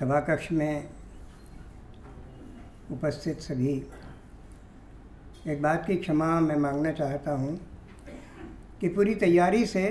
सभा 0.00 0.18
कक्ष 0.20 0.50
में 0.52 0.88
उपस्थित 2.92 3.40
सभी। 3.40 3.72
एक 5.46 5.62
बात 5.62 5.84
की 5.86 5.94
क्षमा 5.96 6.28
मैं 6.40 6.56
मांगना 6.56 6.92
चाहता 6.92 7.32
हूँ 7.32 7.58
कि 8.80 8.88
पूरी 8.88 9.14
तैयारी 9.14 9.64
से 9.66 9.82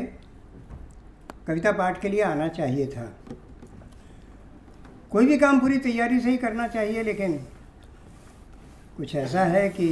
कविता 1.48 1.72
पाठ 1.72 2.02
के 2.02 2.10
लिए 2.10 2.22
आना 2.22 2.48
चाहिए 2.50 2.86
था। 2.88 3.06
कोई 5.12 5.26
भी 5.26 5.38
काम 5.38 5.60
पूरी 5.60 5.78
तैयारी 5.80 6.20
से 6.20 6.30
ही 6.30 6.38
करना 6.38 6.68
चाहिए, 6.68 7.04
लेकिन 7.04 7.38
कुछ 8.98 9.16
ऐसा 9.16 9.44
है 9.46 9.68
कि 9.70 9.90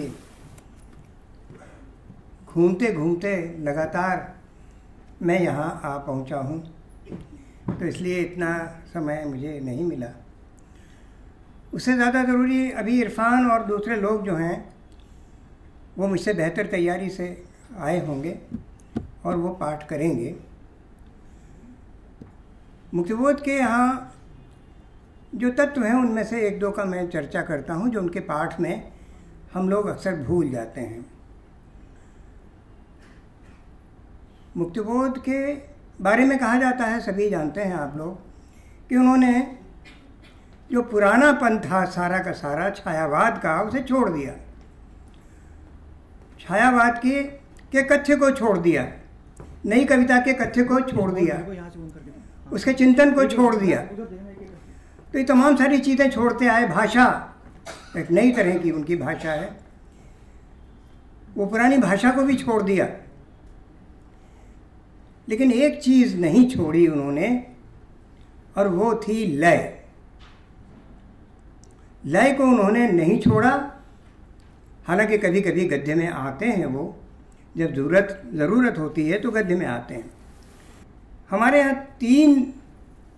घूमते 2.45 2.93
घूमते 2.93 3.36
लगातार 3.59 4.34
मैं 5.21 5.39
यहाँ 5.39 5.70
आ 5.84 5.97
पहुँचा 5.97 6.38
हूँ। 6.38 6.74
तो 7.70 7.86
इसलिए 7.86 8.20
इतना 8.21 8.54
समय 8.93 9.23
मुझे 9.25 9.59
नहीं 9.59 9.84
मिला। 9.84 10.07
उससे 11.73 11.94
ज़्यादा 11.94 12.23
ज़रूरी 12.23 12.70
अभी 12.73 12.99
इरफान 13.02 13.49
और 13.52 13.63
दूसरे 13.66 13.95
लोग 13.95 14.26
जो 14.26 14.35
हैं, 14.35 14.73
वो 15.98 16.08
मुझसे 16.08 16.34
बेहतर 16.34 16.67
तैयारी 16.67 17.09
से 17.09 17.27
आए 17.77 18.05
होंगे 18.05 18.38
और 19.25 19.36
वो 19.36 19.49
पाठ 19.55 19.88
करेंगे। 19.88 20.36
मुक्तिबोध 22.94 23.44
के 23.44 23.52
यहाँ 23.52 24.11
जो 25.36 25.50
तत्व 25.52 25.84
हैं, 25.84 25.94
उनमें 25.95 26.23
से 26.23 26.47
एक 26.47 26.59
दो 26.59 26.72
का 26.72 26.86
मैं 26.86 27.08
चर्चा 27.09 27.41
करता 27.41 27.73
हूँ, 27.73 27.89
जो 27.89 28.02
उनके 28.02 28.20
पाठ 28.22 28.59
में 28.59 28.91
हम 29.53 29.70
लोग 29.70 29.88
अक्सर 29.88 30.16
भूल 30.23 30.50
जाते 30.52 30.81
हैं। 30.81 31.05
मुक्तिबोध 34.58 35.17
के 35.20 35.41
बारे 36.02 36.26
में 36.26 36.38
कहा 36.40 36.59
जाता 36.59 36.85
है, 36.85 36.99
सभी 36.99 37.30
जानते 37.30 37.62
हैं 37.62 37.73
आप 37.73 37.98
लोग, 37.98 38.20
कि 38.90 38.95
उन्होंने 38.95 39.58
जो 40.72 40.81
पुराना 40.81 41.31
पंथ 41.31 41.59
था, 41.59 41.86
सारा 41.86 42.20
का 42.20 42.31
सारा, 42.31 42.70
छायावाद 42.70 43.38
का, 43.44 43.61
उसे 43.61 43.81
छोड़ 43.81 44.09
दिया। 44.09 44.34
छायावाद 46.39 46.97
के 46.97 47.23
के 47.72 47.81
कथ्य 47.81 48.16
को 48.16 48.31
छोड़ 48.31 48.58
दिया। 48.58 48.88
नई 49.66 49.86
कविता 49.86 50.17
के 50.17 50.34
कथ्य 50.34 50.64
को 50.64 50.80
छोड़ 50.80 51.11
दिया। 51.11 51.38
उसके 52.52 52.73
चिंतन 52.73 53.12
को 53.12 53.25
छोड़ 53.25 53.56
दिया। 53.56 53.81
तो 55.14 55.19
ये 55.19 55.23
तमाम 55.23 55.56
सारी 55.56 55.78
चीज़ें 55.78 56.12
छोड़ते 56.12 56.47
आए। 56.47 56.67
भाषा 56.67 57.36
एक 57.97 58.12
नई 58.12 58.31
तरह 58.31 58.58
की 58.58 58.72
उनकी 58.72 58.95
भाषा 58.95 59.31
है। 59.31 59.58
वो 61.36 61.45
पुरानी 61.45 61.78
भाषा 61.78 62.12
को 62.12 62.22
भी 62.22 62.36
छोड़ 62.36 62.64
दिया। 62.64 62.86
लेकिन 65.28 65.52
एक 65.52 65.81
चीज़ 65.81 66.18
नहीं 66.18 66.50
छोड़ी 66.50 66.86
उन्होंने, 66.88 67.45
और 68.58 68.68
वो 68.68 68.94
थी 68.98 69.26
लय। 69.38 69.73
लय 72.06 72.31
को 72.31 72.44
उन्होंने 72.44 72.88
नहीं 72.92 73.20
छोड़ा। 73.20 73.52
हालाँकि 74.86 75.18
कभी 75.18 75.42
कभी 75.42 75.66
गद्य 75.68 75.96
में 75.96 76.08
आते 76.08 76.46
हैं 76.46 76.66
वो। 76.66 76.84
जब 77.56 77.73
ज़रूरत 77.73 78.22
ज़रूरत 78.34 78.78
होती 78.78 79.08
है 79.09 79.20
तो 79.20 79.31
गद्य 79.31 79.56
में 79.56 79.66
आते 79.66 79.94
हैं। 79.94 80.09
हमारे 81.30 81.59
यहाँ 81.59 81.76
तीन 82.00 82.42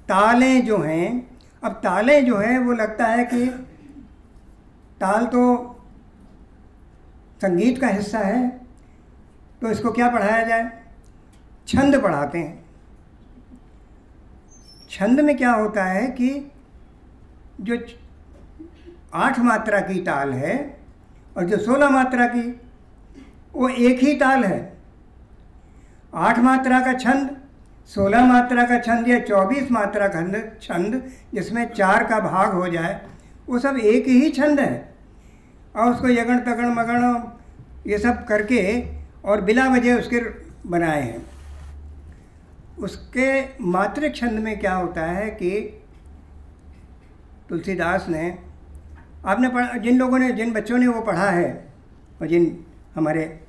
तालें 0.09 0.65
जो 0.65 0.77
हैं, 0.77 1.37
अब 1.63 1.71
तालें 1.73 2.25
जो 2.25 2.37
है, 2.37 2.57
वो 2.59 2.73
लगता 2.73 3.05
है 3.05 3.23
कि 3.23 3.45
ताल 4.99 5.25
तो 5.25 5.43
संगीत 7.41 7.81
का 7.81 7.87
हिस्सा 7.87 8.19
है 8.19 8.47
तो 9.61 9.71
इसको 9.71 9.91
क्या 9.91 10.09
पढ़ाया 10.09 10.43
जाए? 10.43 10.71
छंद 11.67 12.01
पढ़ाते 12.01 12.37
हैं। 12.37 12.65
छंद 14.89 15.19
में 15.19 15.35
क्या 15.37 15.51
होता 15.51 15.83
है 15.83 16.07
कि 16.11 16.29
जो 17.61 17.77
आठ 19.13 19.39
मात्रा 19.39 19.79
की 19.79 19.99
ताल 20.01 20.33
है 20.33 20.55
और 21.37 21.43
जो 21.43 21.57
सोलह 21.57 21.89
मात्रा 21.89 22.27
की, 22.27 22.61
वो 23.55 23.69
एक 23.69 23.99
ही 23.99 24.13
ताल 24.13 24.43
है। 24.43 24.77
आठ 26.13 26.39
मात्रा 26.39 26.79
का 26.79 26.93
छंद, 26.93 27.35
सोलह 27.89 28.25
मात्रा 28.25 28.63
का 28.63 28.79
छंद 28.79 29.07
या 29.07 29.19
चौबीस 29.19 29.71
मात्रा 29.71 30.07
का 30.07 30.21
छंद 30.61 31.01
जिसमें 31.33 31.65
चार 31.73 32.03
का 32.03 32.19
भाग 32.19 32.53
हो 32.53 32.67
जाए, 32.67 32.99
वो 33.47 33.59
सब 33.59 33.77
एक 33.77 34.07
ही 34.07 34.29
छंद 34.31 34.59
है। 34.59 34.95
और 35.75 35.91
उसको 35.91 36.07
यगण 36.09 36.39
तगण 36.41 36.73
मगण, 36.73 37.31
ये 37.87 37.97
सब 37.97 38.25
करके 38.25 38.61
और 39.23 39.41
बिला 39.41 39.67
वजह 39.67 39.99
उसके 39.99 40.19
बनाए 40.69 41.01
हैं। 41.01 41.36
उसके 42.79 43.63
मातृक 43.63 44.15
छंद 44.15 44.31
में 44.31 44.59
क्या 44.59 44.73
होता 44.73 45.05
है 45.05 45.29
कि 45.29 45.83
तुलसीदास 47.49 48.05
ने, 48.09 48.37
आपने 49.25 49.49
पढ़ा, 49.49 49.73
जिन 49.73 49.97
लोगों 49.97 50.19
ने, 50.19 50.31
जिन 50.31 50.53
बच्चों 50.53 50.77
ने 50.77 50.87
वो 50.87 51.01
पढ़ा 51.01 51.29
है, 51.29 51.73
और 52.21 52.27
जिन 52.27 52.65
हमारे 52.95 53.39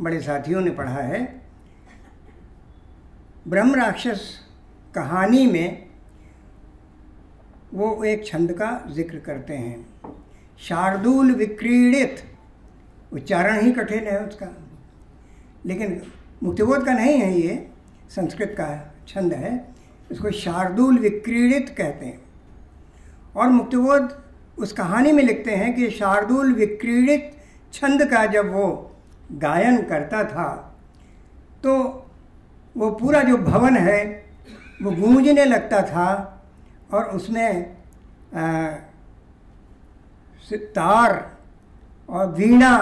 बड़े 0.00 0.20
साथियों 0.20 0.60
ने 0.60 0.70
पढ़ा 0.70 0.92
है, 0.92 1.42
ब्रह्म 3.48 3.74
राक्षस 3.74 4.40
कहानी 4.94 5.46
में 5.46 5.88
वो 7.74 8.04
एक 8.04 8.26
छंद 8.26 8.52
का 8.52 8.84
ज़िक्र 8.90 9.18
करते 9.18 9.54
हैं। 9.54 9.86
शार्दूल 10.58 11.34
विक्रीड़ित, 11.34 12.24
उच्चारण 13.12 13.60
ही 13.60 13.72
कठिन 13.72 14.04
है 14.04 14.26
उसका। 14.26 14.46
लेकिन 15.66 16.02
मुक्तिबोध 16.42 16.86
का 16.86 16.92
नहीं 16.92 17.18
है 17.18 17.40
ये। 17.40 17.67
संस्कृत 18.10 18.54
का 18.60 18.68
छंद 19.08 19.32
है, 19.32 19.52
इसको 20.10 20.30
शार्दूल 20.32 20.98
विक्रीड़ित 20.98 21.74
कहते 21.78 22.06
हैं। 22.06 22.20
और 23.36 23.48
मुक्तिबोध 23.48 24.16
उस 24.58 24.72
कहानी 24.72 25.12
में 25.12 25.22
लिखते 25.22 25.54
हैं 25.54 25.74
कि 25.74 25.90
शार्दुल 25.90 26.52
विक्रीड़ित 26.54 27.32
छंद 27.72 28.04
का 28.10 28.24
जब 28.26 28.52
वो 28.52 28.66
गायन 29.34 29.82
करता 29.82 30.22
था 30.24 30.48
तो 31.64 31.74
वो 32.76 32.90
पूरा 32.92 33.20
जो 33.22 33.36
भवन 33.36 33.76
है, 33.76 34.04
वो 34.82 34.90
गूंजने 34.92 35.44
लगता 35.44 35.80
था 35.82 36.08
और 36.92 37.04
उसमें 37.10 37.76
सितार 40.44 41.30
और 42.08 42.26
वीणा 42.32 42.76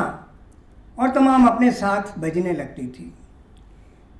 और 0.99 1.11
तमाम 1.11 1.47
अपने 1.49 1.71
साथ 1.73 2.19
बजने 2.19 2.53
लगती 2.53 2.87
थी। 2.89 3.13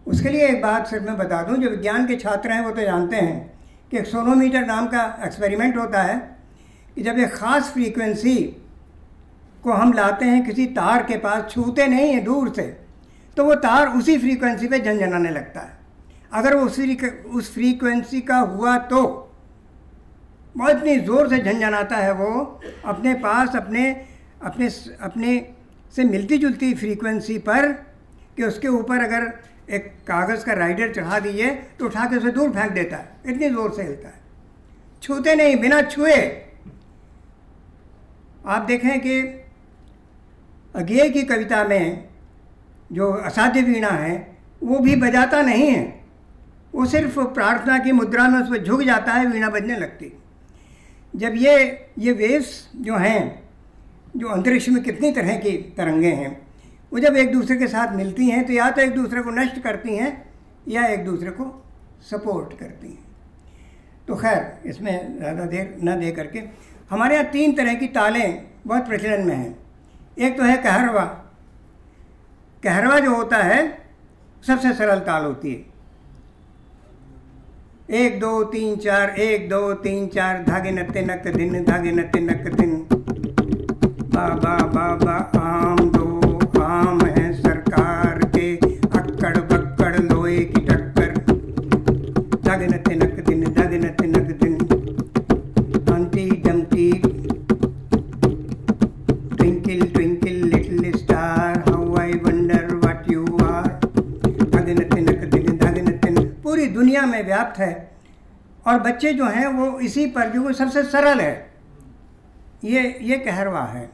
उसके 0.07 0.29
लिए 0.29 0.47
एक 0.49 0.61
बात 0.63 0.87
सिर्फ़ 0.87 1.05
मैं 1.05 1.17
बता 1.19 1.43
दूँ, 1.43 1.57
जो 1.57 1.71
विज्ञान 1.71 2.07
के 2.07 2.17
छात्र 2.17 2.51
हैं 2.53 2.61
वो 2.61 2.71
तो 2.71 2.83
जानते 2.83 3.17
हैं 3.19 3.55
कि 3.93 3.99
एक 3.99 4.07
सोनोमीटर 4.07 4.65
नाम 4.67 4.87
का 4.87 5.03
एक्सपेरिमेंट 5.25 5.77
होता 5.77 6.03
है 6.03 6.17
कि 6.97 7.03
जब 7.03 7.19
एक 7.19 7.35
ख़ास 7.35 7.71
फ्रीक्वेंसी 7.73 8.37
को 9.65 9.73
हम 9.73 9.93
लाते 9.93 10.25
हैं 10.25 10.45
किसी 10.47 10.67
तार 10.75 11.03
के 11.03 11.17
पास, 11.19 11.51
छूते 11.51 11.87
नहीं 11.87 12.13
हैं 12.13 12.25
दूर 12.25 12.53
से 12.57 12.63
तो 13.37 13.45
वो 13.45 13.55
तार 13.57 13.89
उसी 13.89 14.17
फ्रीक्वेंसी 14.19 14.69
पे 14.69 14.79
झंझनाने 14.79 15.31
लगता 15.31 15.61
है। 15.61 15.75
अगर 16.33 16.55
वो 16.57 16.65
उसी 16.67 16.95
उस 17.31 17.53
फ्रीक्वेंसी 17.55 18.21
का 18.23 18.39
हुआ 18.39 18.77
तो 18.87 19.03
बहुत 20.55 20.77
इतनी 20.77 20.99
ज़ोर 21.01 21.29
से 21.29 21.39
झंझनाता 21.39 21.97
है 21.97 22.13
वो, 22.13 22.61
अपने 22.85 23.15
पास, 23.17 23.57
अपने 23.57 23.91
अपने 24.43 24.69
अपने 25.01 25.55
से 25.95 26.05
मिलती 26.05 26.39
जुलती 26.39 26.73
फ्रीक्वेंसी 26.75 27.39
पर 27.41 27.69
कि 28.37 28.43
उसके 28.45 28.69
ऊपर 28.71 29.05
अगर 29.05 29.29
एक 29.71 29.87
कागज़ 30.09 30.45
का 30.45 30.53
राइडर 30.53 30.93
चढ़ा 30.93 31.19
दीजिए 31.19 31.51
तो 31.79 31.85
उठा 31.85 32.05
के 32.05 32.17
उसे 32.17 32.31
दूर 32.31 32.51
फेंक 32.51 32.73
देता 32.73 32.97
है। 32.97 33.17
इतनी 33.27 33.51
ज़ोर 33.51 33.73
से 33.73 33.83
हिलता 33.83 34.09
है। 34.09 34.21
छूते 35.03 35.35
नहीं, 35.35 35.57
बिना 35.57 35.81
छुए। 35.83 36.17
आप 38.47 38.63
देखें 38.63 39.01
कि 39.01 39.21
अज्ञे 40.75 41.09
की 41.11 41.23
कविता 41.23 41.65
में 41.65 42.09
जो 42.93 43.13
असाध्य 43.13 43.61
वीणा 43.63 43.89
है, 43.89 44.37
वो 44.63 44.79
भी 44.79 44.97
बजाता 44.97 45.43
नहीं 45.43 45.71
है। 45.71 46.01
वो 46.75 46.87
सिर्फ़ 46.87 47.21
प्रार्थना 47.21 47.79
की 47.79 47.93
मुद्रा 47.93 48.29
में 48.29 48.39
उस 48.41 48.51
पर 48.51 48.65
झुक 48.65 48.83
जाता 48.83 49.13
है, 49.13 49.27
वीणा 49.27 49.51
बजने 49.51 49.77
लगती। 49.77 50.13
जब 51.17 51.33
ये 51.37 51.91
ये 51.99 52.13
वेव्स 52.13 52.69
जो 52.77 52.97
हैं, 52.97 53.43
जो 54.17 54.29
अंतरिक्ष 54.29 54.69
में 54.69 54.83
कितनी 54.83 55.13
तरह 55.13 55.37
की 55.37 55.53
तरंगे 55.77 56.13
हैं 56.13 56.46
वो 56.97 57.01
जब 57.01 57.17
एक 57.17 57.33
दूसरे 57.33 57.57
के 57.57 57.67
साथ 57.67 57.93
मिलती 57.95 58.27
हैं 58.27 58.45
तो 58.47 58.53
या 58.53 58.71
तो 58.71 58.81
एक 58.81 58.95
दूसरे 58.95 59.23
को 59.23 59.31
नष्ट 59.31 59.59
करती 59.63 59.97
हैं, 59.97 60.11
या 60.69 60.85
एक 60.87 61.05
दूसरे 61.05 61.31
को 61.31 61.45
सपोर्ट 62.03 62.53
करती 62.59 62.89
हैं। 62.89 63.05
तो 64.09 64.17
खैर, 64.17 64.69
इसमें 64.69 65.19
ज़्यादा 65.19 65.45
देर 65.45 65.77
न 65.85 65.99
दे 66.01 66.11
करके। 66.11 66.43
हमारे 66.91 67.15
यहाँ 67.15 67.27
तीन 67.31 67.55
तरह 67.57 67.75
की 67.75 67.87
तालें 67.89 68.47
बहुत 68.67 68.87
प्रचलन 68.89 69.27
में 69.27 69.35
हैं। 69.35 69.57
एक 70.19 70.37
तो 70.39 70.43
है 70.43 70.57
कहरवा। 70.57 71.05
कहरवा 72.63 72.99
जो 72.99 73.15
होता 73.17 73.43
है, 73.43 73.59
सबसे 74.47 74.73
सरल 74.73 75.01
ताल 75.01 75.25
होती 75.25 75.53
है। 75.53 75.59
एक, 77.97 78.19
दो, 78.21 78.43
तीन, 78.47 78.77
चार, 78.79 79.11
एक, 79.11 79.49
दो, 79.49 79.73
तीन, 79.85 80.07
चार, 80.09 80.43
धागे 80.43 80.71
नत्ते 80.73 81.03
नक, 81.03 81.29
दिन, 81.29 81.65
धागे 81.65 81.93
नत्ते 81.93 82.21
नक, 82.23 82.49
दिन। 82.55 82.73
बा 84.09 84.29
बा 84.37 84.57
बा 84.67 84.87
बा, 84.97 85.17
आम। 85.41 85.76
पर्याप्त 107.47 107.61
है। 107.61 107.97
और 108.67 108.81
बच्चे 108.81 109.13
जो 109.13 109.27
हैं, 109.27 109.47
वो 109.47 109.81
इसी 109.81 110.07
पर 110.07 110.31
जो 110.31 110.53
सबसे 110.53 110.83
सरल 110.83 111.21
है। 111.21 111.51
ये 112.65 112.99
ये 113.03 113.19
कहरवा 113.19 113.65
है। 113.65 113.91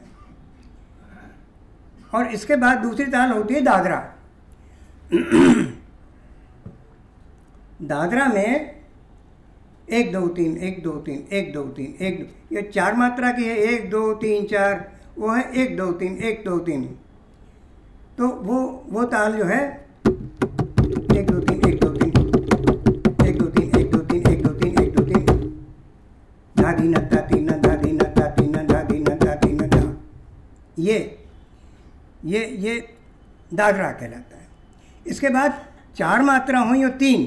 और 2.13 2.27
इसके 2.27 2.55
बाद 2.55 2.77
दूसरी 2.77 3.05
ताल 3.05 3.31
होती 3.31 3.53
है 3.53 3.61
दादरा। 3.61 4.13
दादरा 7.81 8.25
में 8.25 8.81
एक, 9.89 10.11
दो, 10.11 10.27
तीन, 10.27 10.57
एक, 10.57 10.83
दो, 10.83 10.91
तीन, 10.91 11.27
एक, 11.33 11.53
दो, 11.53 11.63
तीन, 11.63 12.05
एक, 12.05 12.19
दो, 12.19 12.55
ये 12.55 12.61
चार 12.61 12.93
मात्रा 12.93 13.31
की 13.31 13.43
है। 13.43 13.57
एक, 13.57 13.89
दो, 13.89 14.13
तीन, 14.13 14.45
चार, 14.45 14.91
वो 15.17 15.31
है, 15.31 15.53
एक, 15.53 15.77
दो, 15.77 15.91
तीन, 15.91 16.17
एक, 16.17 16.43
दो, 16.45 16.59
तीन। 16.59 16.99
तो 18.17 18.27
वो 18.27 18.83
वो 18.89 19.03
ताल 19.03 19.37
जो 19.37 19.45
है 19.45 19.82
ये 32.33 32.45
ये 32.45 32.95
दादरा 33.53 33.91
कहलाता 33.91 34.37
है। 34.37 34.47
इसके 35.07 35.29
बाद 35.29 35.65
चार 35.97 36.21
मात्रा 36.21 36.59
हुई 36.59 36.83
और 36.83 36.89
तीन। 36.89 37.25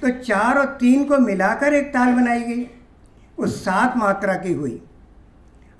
तो 0.00 0.22
चार 0.22 0.58
और 0.58 0.66
तीन 0.66 1.04
को 1.04 1.18
मिलाकर 1.18 1.74
एक 1.74 1.86
ताल 1.86 2.12
बनाई 2.12 2.42
गई। 2.42 2.62
वो 3.38 3.46
सात 3.46 3.96
मात्रा 3.96 4.34
की 4.34 4.52
हुई। 4.52 4.82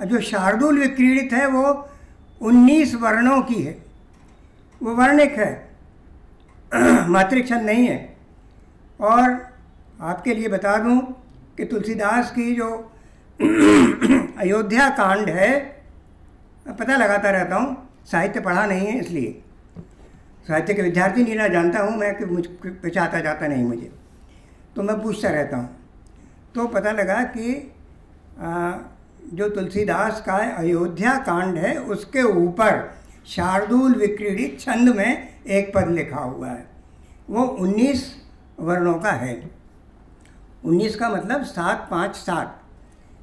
और 0.01 0.07
जो 0.07 0.21
शार्दुल 0.21 0.79
विक्रीडित 0.79 1.33
है, 1.33 1.47
वो 1.47 1.91
उन्नीस 2.43 2.95
वर्णों 2.95 3.43
की 3.43 3.63
है। 3.63 3.85
वो 4.83 4.95
वर्णिक 4.95 5.33
है। 5.33 5.77
मातृक्षण 7.09 7.61
नहीं 7.61 7.87
है। 7.87 8.17
और 9.01 9.55
आपके 10.01 10.35
लिए 10.35 10.49
बता 10.49 10.77
दूँ 10.77 11.01
कि 11.57 11.65
तुलसीदास 11.65 12.31
की 12.31 12.55
जो 12.55 12.93
अयोध्या 14.39 14.89
कांड 14.89 15.29
है 15.29 15.61
पता 16.69 16.97
लगाता 16.97 17.31
रहता 17.31 17.57
हूँ 17.57 17.84
साहित्य 18.05 18.41
पढ़ा 18.41 18.65
नहीं 18.67 18.87
है 18.87 18.99
इसलिए। 19.01 19.43
साहित्य 20.49 20.75
के 20.75 20.83
विद्यार्थी 20.83 21.23
नहीं 21.23 21.37
ना 21.37 21.49
जानता 21.49 21.83
हूँ 21.83 21.97
मैं 21.99 22.15
कि 22.15 22.25
मुझ 22.25 22.97
आता 22.99 23.21
जाता 23.21 23.47
नहीं 23.47 23.65
मुझे। 23.65 23.91
तो 24.77 24.83
मैं 24.83 25.01
पूछता 25.03 25.29
रहता 25.29 25.57
हूँ। 25.57 25.69
तो 26.55 26.67
पता 26.69 26.91
लगा 26.93 27.23
कि 27.27 27.55
आ, 28.41 28.73
जो 29.25 29.49
तुलसीदास 29.49 30.21
का 30.21 30.37
अयोध्या 30.57 31.17
कांड 31.19 31.57
है 31.59 31.77
उसके 31.77 32.23
ऊपर 32.23 32.83
शार्दुल 33.27 33.95
विक्रीडित 33.95 34.59
छंद 34.61 34.89
में 34.97 35.41
एक 35.47 35.73
पद 35.75 35.89
लिखा 35.91 36.21
हुआ 36.21 36.49
है। 36.49 36.67
वो 37.31 37.43
उन्नीस 37.43 38.05
वर्णों 38.61 38.95
का 38.95 39.13
है। 39.13 39.35
उन्नीस 40.65 40.97
का 40.97 41.09
मतलब 41.09 41.45
सात 41.45 41.87
पाँच 41.91 42.17
सात। 42.17 42.61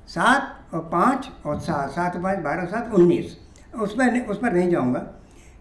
सात 0.08 0.74
और 0.74 0.82
पाँच 0.92 1.30
और 1.46 1.60
सात 1.60 1.90
सात 1.90 2.18
पाँच 2.24 2.40
बारह 2.40 2.66
सात 2.66 2.94
उन्नीस। 2.94 3.38
उस 3.74 3.94
पर 3.94 4.20
उस 4.22 4.38
पर 4.38 4.54
नहीं 4.54 4.70
जाऊँगा। 4.70 5.00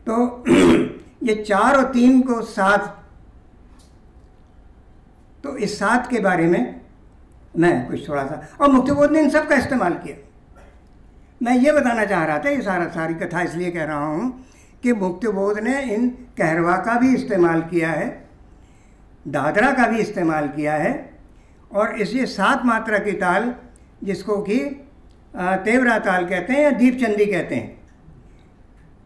तो 0.06 0.44
ये 1.22 1.34
चार 1.34 1.76
और 1.76 1.84
तीन 1.92 2.20
को 2.22 2.40
सात 2.42 2.96
तो 5.44 5.56
इस 5.56 5.78
सात 5.78 6.10
के 6.10 6.20
बारे 6.20 6.46
में 6.46 6.80
मैं 7.58 7.86
कुछ 7.88 8.08
थोड़ा 8.08 8.24
सा, 8.26 8.48
और 8.60 8.70
मुक्तिबोध 8.70 9.10
ने 9.12 9.20
इन 9.20 9.30
सब 9.30 9.48
का 9.48 9.56
इस्तेमाल 9.56 9.92
किया। 9.94 10.16
मैं 11.42 11.56
ये 11.56 11.72
बताना 11.72 12.04
चाह 12.04 12.24
रहा 12.24 12.38
था, 12.38 12.48
ये 12.48 12.62
सारा, 12.62 12.88
सारी 12.88 13.14
कथा 13.14 13.42
इसलिए 13.42 13.70
कह 13.70 13.84
रहा 13.84 14.06
हूँ 14.06 14.44
कि 14.82 14.92
मुक्तिबोध 14.92 15.58
ने 15.58 15.80
इन 15.94 16.08
कहरवा 16.38 16.76
का 16.76 16.98
भी 16.98 17.14
इस्तेमाल 17.14 17.62
किया 17.62 17.90
है, 17.90 18.08
दादरा 19.28 19.72
का 19.72 19.86
भी 19.86 19.98
इस्तेमाल 19.98 20.48
किया 20.48 20.74
है, 20.74 20.92
और 21.70 22.00
इसलिए 22.00 22.26
सात 22.26 22.64
मात्रा 22.64 22.98
की 22.98 23.12
ताल, 23.12 23.54
जिसको 24.04 24.36
कि 24.42 24.58
तेवरा 25.36 25.98
ताल 25.98 26.26
कहते 26.26 26.52
हैं 26.52 26.62
या 26.62 26.70
दीपचंदी 26.70 27.26
कहते 27.26 27.54
हैं। 27.54 27.79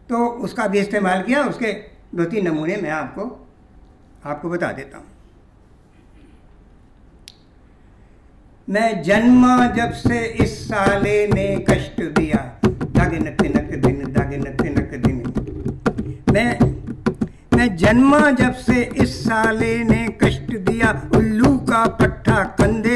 तो 0.09 0.25
उसका 0.45 0.67
भी 0.67 0.79
इस्तेमाल 0.79 1.21
किया, 1.23 1.43
उसके 1.43 1.71
दो 2.15 2.25
तीन 2.25 2.47
नमूने 2.47 2.75
मैं 2.77 2.89
आपको 2.91 3.23
आपको 4.25 4.49
बता 4.49 4.71
देता 4.71 4.97
हूँ। 4.97 5.05
मैं 8.67 9.01
जन्मा 9.03 9.55
जब 9.67 9.91
से 9.93 10.23
इस 10.43 10.57
साले 10.67 11.27
ने 11.27 11.47
कष्ट 11.69 12.01
दिया 12.15 12.39
दागिन 12.63 13.29
तिनक 13.35 13.73
दिन 13.85 14.03
दागिन 14.13 14.43
तिनक 14.53 14.93
दिन। 15.05 15.17
मैं 16.33 16.59
मैं 17.55 17.75
जन्मा 17.77 18.31
जब 18.31 18.53
से 18.55 18.81
इस 19.01 19.23
साले 19.23 19.73
ने 19.83 20.07
कष्ट 20.23 20.55
दिया, 20.59 20.89
उल्लू 21.15 21.57
का 21.69 21.85
पट्टा 21.99 22.43
कंधे 22.59 22.94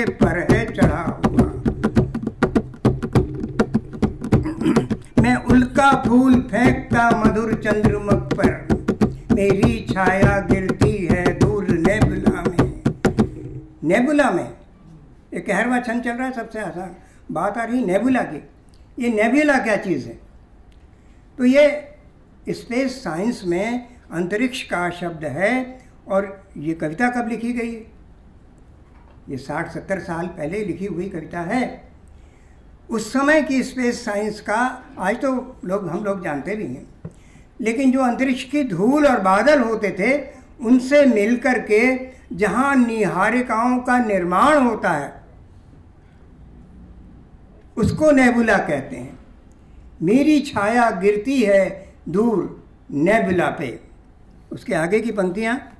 उल्का 5.79 6.03
फूल 6.07 6.41
फेंकता 6.41 7.09
मधुर 7.09 7.53
चंद्रमुख 7.53 8.33
पर। 8.33 8.47
मेरी 9.33 9.85
छाया 9.93 10.39
गिरती 10.39 11.05
है 11.05 11.39
दूर 11.39 11.67
नेबुला 11.69 12.41
में। 12.41 12.81
नेबुला 13.83 14.31
में? 14.31 14.49
ये 15.33 15.39
कहरवा 15.39 15.79
छंद 15.79 16.03
चल 16.03 16.11
रहा 16.11 16.27
है 16.27 16.33
सबसे 16.33 16.59
आसान 16.59 16.95
बात 17.31 17.57
आ 17.57 17.63
रही 17.63 17.85
नेबुला 17.85 18.23
की। 18.23 18.49
ये 18.99 19.09
नेबुला 19.09 19.57
क्या 19.59 19.75
चीज़ 19.75 20.07
है? 20.07 20.19
तो 21.37 21.45
ये 21.45 21.95
स्पेस 22.49 23.03
साइंस 23.03 23.41
में 23.45 23.87
अंतरिक्ष 24.11 24.63
का 24.63 24.89
शब्द 24.89 25.25
है 25.25 25.79
और 26.07 26.49
ये 26.57 26.73
कविता 26.73 27.09
कब 27.09 27.29
लिखी 27.29 27.53
गई 27.53 27.73
है? 27.73 27.91
ये 29.29 29.37
साठ 29.37 29.71
सत्तर 29.71 29.99
साल 29.99 30.27
पहले 30.27 30.65
लिखी 30.65 30.85
हुई 30.85 31.09
कविता 31.09 31.39
है। 31.39 31.88
उस 32.89 33.13
समय 33.13 33.41
की 33.41 33.63
स्पेस 33.63 34.05
साइंस 34.05 34.41
का, 34.41 34.83
आज 34.99 35.21
तो 35.21 35.55
लोग, 35.65 35.89
हम 35.89 36.03
लोग 36.03 36.23
जानते 36.23 36.55
भी 36.55 36.63
हैं। 36.63 37.11
लेकिन 37.61 37.91
जो 37.91 37.99
अंतरिक्ष 37.99 38.43
की 38.43 38.63
धूल 38.63 39.07
और 39.07 39.19
बादल 39.19 39.61
होते 39.61 39.89
थे, 39.99 40.37
उनसे 40.65 41.05
मिलकर 41.05 41.59
के 41.59 42.09
जहाँ 42.35 42.75
निहारिकाओं 42.75 43.79
का 43.79 43.99
निर्माण 43.99 44.57
होता 44.57 44.91
है, 44.91 45.21
उसको 47.77 48.11
नेबुला 48.11 48.57
कहते 48.57 48.95
हैं। 48.95 49.19
मेरी 50.01 50.41
छाया 50.41 50.91
गिरती 50.91 51.41
है 51.41 51.93
दूर 52.09 52.63
नेबुला 52.91 53.49
पे। 53.49 53.79
उसके 54.51 54.73
आगे 54.73 54.99
की 54.99 55.11
पंक्तियाँ। 55.11 55.73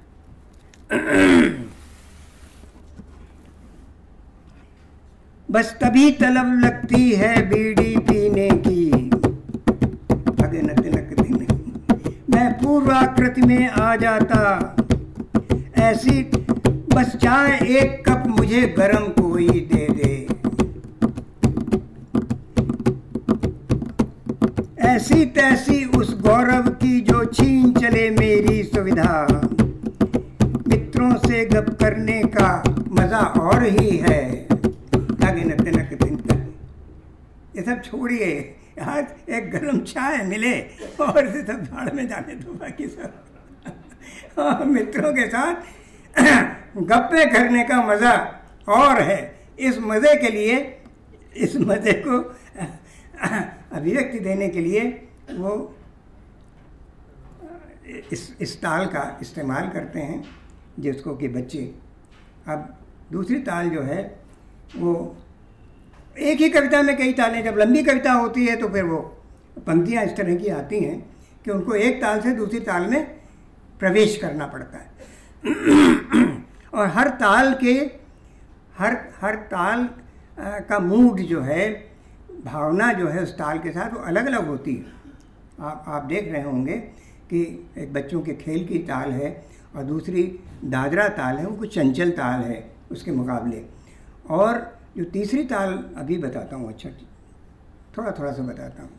बस 5.52 5.72
तभी 5.82 6.10
तलब 6.12 6.50
लगती 6.60 7.10
है 7.12 7.36
बीड़ी 7.50 7.96
पीने 8.00 8.50
की। 8.58 8.90
आगे 10.44 10.62
न 10.62 10.76
तिनक 10.76 11.14
दिन 11.22 11.48
मैं 12.30 12.52
पूर्वाकृति 12.54 13.42
में 13.42 13.70
आ 13.70 13.96
जाता। 13.96 14.42
ऐसी 15.82 16.24
बस 16.94 17.16
चाय 17.16 17.58
एक 17.78 18.04
कप 18.10 18.28
मुझे 18.30 18.62
गरम 18.78 19.08
कोई 19.18 19.48
दे 19.74 19.88
दे। 19.94 20.14
ऐसी 24.88 25.26
तैसी 25.36 25.84
उस 25.98 26.16
गौरव 26.22 26.70
की 26.84 27.00
जो 27.02 27.24
छीन 27.26 27.74
चले 27.74 28.10
मेरी 28.12 28.64
सुविधा। 28.66 29.26
मित्रों 30.68 31.12
से 31.18 31.46
गप 31.46 31.76
करने 31.82 32.22
का 32.38 32.52
मज़ा 32.92 33.20
और 33.42 33.64
ही 33.64 33.98
है 33.98 34.48
ये 37.56 37.59
सब 37.70 37.82
छोड़िए। 37.84 38.32
यहाँ 38.78 39.00
एक 39.30 39.50
गर्म 39.52 39.80
चाय 39.84 40.24
मिले 40.26 40.60
और 41.02 41.26
इसे 41.26 41.42
सब 41.44 41.64
झाड़ 41.64 41.92
में 41.94 42.08
जाने 42.08 42.36
दो 42.36 42.54
बाकी 42.54 42.88
सब। 42.88 44.66
मित्रों 44.68 45.12
के 45.14 45.28
साथ 45.30 45.56
गप्पे 46.80 47.26
करने 47.26 47.64
का 47.64 47.82
मज़ा 47.86 48.14
और 48.70 49.02
है। 49.02 49.20
इस 49.60 49.78
मज़े 49.82 50.16
के 50.16 50.30
लिए, 50.30 50.56
इस 51.38 51.56
मज़े 51.58 51.94
को 52.06 52.20
अभिव्यक्ति 53.72 54.20
देने 54.20 54.48
के 54.50 54.60
लिए 54.62 54.82
वो 55.32 55.76
इस 58.14 58.36
इस 58.42 58.56
ताल 58.62 58.86
का 58.86 59.18
इस्तेमाल 59.22 59.70
करते 59.70 60.00
हैं, 60.00 60.24
जिसको 60.80 61.16
कि 61.16 61.28
बच्चे। 61.28 61.64
अब 62.48 62.78
दूसरी 63.12 63.40
ताल 63.42 63.70
जो 63.70 63.82
है, 63.84 64.02
वो 64.78 64.94
एक 66.18 66.38
ही 66.38 66.50
कविता 66.50 66.82
में 66.82 66.96
कई 66.98 67.14
तालें, 67.14 67.44
जब 67.44 67.58
लंबी 67.58 67.84
कविता 67.84 68.14
होती 68.14 68.46
है 68.46 68.56
तो 68.56 68.68
फिर 68.70 68.84
वो 68.84 68.98
पंक्तियाँ 69.68 70.04
इस 70.06 70.16
तरह 70.18 70.36
की 70.36 70.48
आती 70.50 70.80
हैं 70.80 71.00
कि 71.46 71.52
उनको 71.52 71.76
एक 71.76 72.02
ताल 72.02 72.22
से 72.22 72.32
दूसरी 72.32 72.60
ताल 72.60 72.86
में 72.86 73.04
प्रवेश 73.80 74.18
करना 74.18 74.46
पड़ता 74.48 74.78
है। 74.78 74.88
और 76.74 76.88
हर 76.88 77.10
ताल 77.10 77.54
के, 77.54 77.74
हर 78.78 78.98
हर 79.22 79.36
ताल 79.52 79.90
का 80.40 80.80
मूड 80.80 81.20
जो 81.22 81.42
है, 81.42 81.70
भावना 82.46 82.92
जो 82.94 83.08
है 83.08 83.24
उस 83.24 83.34
ताल 83.34 83.60
के 83.60 83.72
साथ 83.72 83.94
वो 83.94 84.00
अलग 84.02 84.26
अलग 84.28 84.48
होती 84.48 84.76
है। 84.76 84.98
आप 85.62 85.86
आप 85.88 86.04
देख 86.04 86.32
रहे 86.32 86.42
होंगे 86.42 86.74
कि 87.30 87.42
एक 87.78 87.94
बच्चों 87.94 88.22
के 88.22 88.34
खेल 88.34 88.66
की 88.66 88.78
ताल 88.80 89.12
है 89.12 89.30
और 89.76 89.84
दूसरी 89.84 90.24
दादरा 90.66 91.08
ताल 91.10 91.38
है 91.38 91.46
वो 91.46 91.56
कुछ 91.56 91.76
चंचल 91.76 92.12
ताल 92.12 92.42
है 92.42 92.64
उसके 92.92 93.12
मुकाबले। 93.12 93.64
और 94.30 94.79
जो 94.98 95.04
तीसरी 95.06 95.44
ताल 95.46 95.74
अभी 95.98 96.18
बताता 96.18 96.56
हूँ 96.56 96.70
अच्छा 96.70 96.90
थोड़ा 97.98 98.12
थोड़ा 98.12 98.32
सा 98.32 98.44
बताता 98.44 98.84
हूँ। 98.84 98.90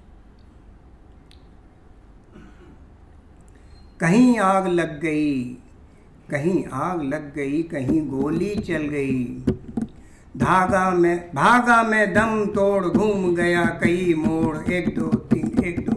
कहीं 4.00 4.38
आग 4.38 4.66
लग 4.66 5.00
गई, 5.00 5.42
कहीं 6.30 6.64
आग 6.72 7.02
लग 7.02 7.34
गई, 7.34 7.62
कहीं 7.62 8.00
गोली 8.08 8.54
चल 8.58 8.86
गई। 8.88 9.24
धागा 10.36 10.90
में 10.90 11.30
भागा 11.34 11.82
में 11.82 12.12
दम 12.14 12.44
तोड़ 12.46 12.86
घूम 12.86 13.34
गया 13.34 13.64
कई 13.82 14.14
मोड़, 14.14 14.56
एक 14.72 14.94
दो 14.98 15.08
तीन, 15.32 15.64
एक 15.64 15.80
दो। 15.88 15.94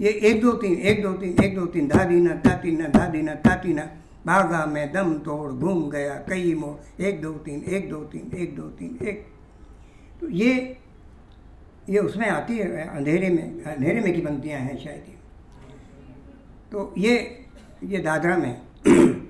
ये 0.00 0.10
एक 0.10 0.40
दो 0.42 0.52
तीन, 0.52 0.74
एक 0.74 1.02
दो 1.02 1.12
तीन, 1.12 1.36
एक 1.44 1.54
दो 1.56 1.66
तीन 1.66 1.88
धा 1.88 2.04
दीना 2.04 2.34
धा 2.44 2.54
तीना 2.56 2.88
धा 2.88 3.06
दीना 3.06 3.34
धा 3.44 3.54
तीना 3.54 3.88
भागा 4.26 4.66
में, 4.66 4.92
दम 4.92 5.18
तोड़, 5.18 5.52
घूम 5.52 5.90
गया, 5.90 6.14
कई 6.14 6.54
मोड़, 6.54 7.02
एक, 7.02 7.22
दो, 7.22 7.32
तीन, 7.32 7.64
एक, 7.64 7.90
दो, 7.90 7.96
तीन, 7.96 8.30
एक, 8.36 8.56
दो, 8.56 8.62
तीन, 8.62 9.06
एक। 9.06 9.26
तो 10.20 10.28
ये 10.28 10.76
ये 11.88 11.98
उसमें 11.98 12.28
आती 12.28 12.58
है, 12.58 12.88
अंधेरे 12.88 13.28
में 13.28 13.62
अंधेरे 13.64 14.00
में 14.00 14.14
की 14.14 14.20
पंक्तियाँ 14.20 14.60
हैं 14.60 14.78
शायद 14.78 15.04
ये। 15.08 15.14
तो 16.72 16.94
ये 16.98 17.44
ये 17.84 17.98
दादरा 17.98 18.36
में। 18.36 18.62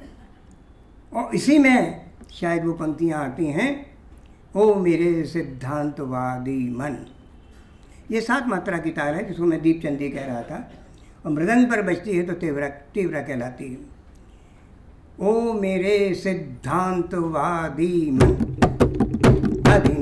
और 1.13 1.35
इसी 1.35 1.59
में 1.59 2.11
शायद 2.33 2.65
वो 2.65 2.73
पंक्तियाँ 2.73 3.25
आती 3.25 3.47
हैं, 3.47 3.99
ओ 4.57 4.75
मेरे 4.75 5.25
सिद्धांतवादी 5.25 6.71
मन। 6.71 7.07
ये 8.11 8.21
सात 8.21 8.47
मात्रा 8.47 8.79
की 8.79 8.91
तार 8.91 9.15
है 9.15 9.29
जिसको 9.29 9.45
मैं 9.45 9.63
दीपचंदी 9.63 10.11
कह 10.11 10.25
रहा 10.25 10.43
था। 10.43 10.73
और 11.27 11.33
मृदंग 11.33 11.71
पर 11.71 11.83
बजती 11.83 12.17
है 12.17 12.27
तो 12.27 12.33
तीव्रा 12.33 12.69
तीव्रा 12.69 13.23
कहलाती 13.23 13.73
है। 13.73 13.90
ओ 15.23 15.33
मेरे 15.53 16.15
सिद्धांतवादी 16.15 18.11
मन 18.13 20.00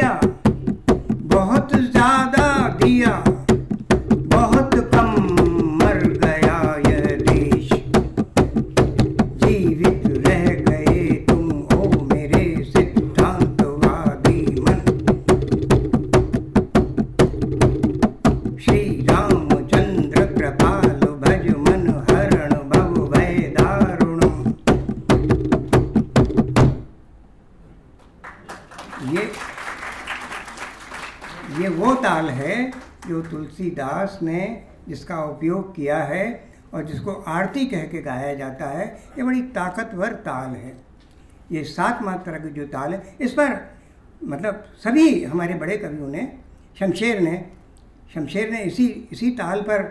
चार 0.00 0.33
जिसका 34.88 35.22
उपयोग 35.24 35.74
किया 35.76 36.02
है 36.04 36.24
और 36.74 36.84
जिसको 36.84 37.12
आरती 37.12 37.64
कह 37.66 37.82
के 37.84 38.02
गाया 38.02 38.34
जाता 38.34 38.66
है, 38.66 38.86
ये 39.18 39.22
बड़ी 39.22 39.42
ताकतवर 39.54 40.12
ताल 40.24 40.50
है। 40.50 40.76
ये 41.52 41.64
सात 41.64 42.02
मात्रा 42.02 42.38
की 42.38 42.50
जो 42.50 42.66
ताल 42.66 42.94
है, 42.94 43.16
इस 43.20 43.32
पर 43.32 43.58
मतलब 44.24 44.64
सभी 44.84 45.24
हमारे 45.24 45.54
बड़े 45.54 45.76
कवियों 45.76 46.08
ने, 46.08 46.32
शमशेर 46.78 47.20
ने 47.20 47.44
शमशेर 48.14 48.50
ने 48.50 48.62
इसी 48.62 48.86
इसी 49.12 49.30
ताल 49.30 49.60
पर 49.60 49.82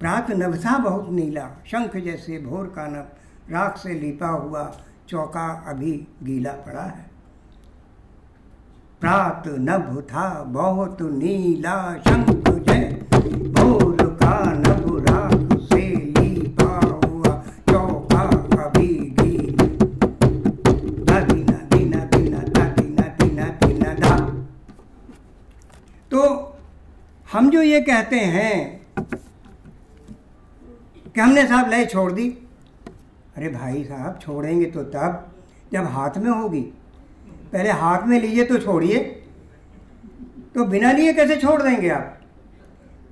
प्रात 0.00 0.30
नभ 0.30 0.56
था 0.56 0.76
बहुत 0.78 1.10
नीला, 1.10 1.48
शंख 1.66 1.96
जैसे 1.96 2.38
भोर 2.38 2.66
का 2.76 2.86
नभ 2.86 3.52
राख 3.52 3.76
से 3.78 3.94
लिपा 3.94 4.28
हुआ 4.28 4.64
चौका 5.08 5.46
अभी 5.68 5.92
गीला 6.22 6.52
पड़ा 6.66 6.82
है। 6.82 7.04
प्रात 9.00 9.42
नभ 9.48 10.00
था 10.02 10.28
बहुत 10.42 11.02
नीला, 11.02 11.96
शंख 11.98 12.48
जय 12.50 12.95
ये 27.76 27.82
कहते 27.82 28.16
हैं 28.16 28.86
कि 31.14 31.20
हमने 31.20 31.46
साहब 31.46 31.70
लय 31.70 31.86
छोड़ 31.86 32.12
दी। 32.12 32.28
अरे 33.36 33.48
भाई 33.48 33.84
साहब, 33.84 34.18
छोड़ेंगे 34.22 34.66
तो 34.66 34.82
तब, 34.82 35.34
जब 35.72 35.84
हाथ 35.84 36.10
में 36.16 36.30
होगी। 36.30 36.60
पहले 37.52 37.70
हाथ 37.70 38.02
में 38.02 38.20
लीजिए 38.20 38.44
तो 38.44 38.58
छोड़िए। 38.58 38.98
तो 40.54 40.64
बिना 40.64 40.92
लिए 40.92 41.12
कैसे 41.12 41.36
छोड़ 41.36 41.62
देंगे 41.62 41.88
आप? 41.88 42.20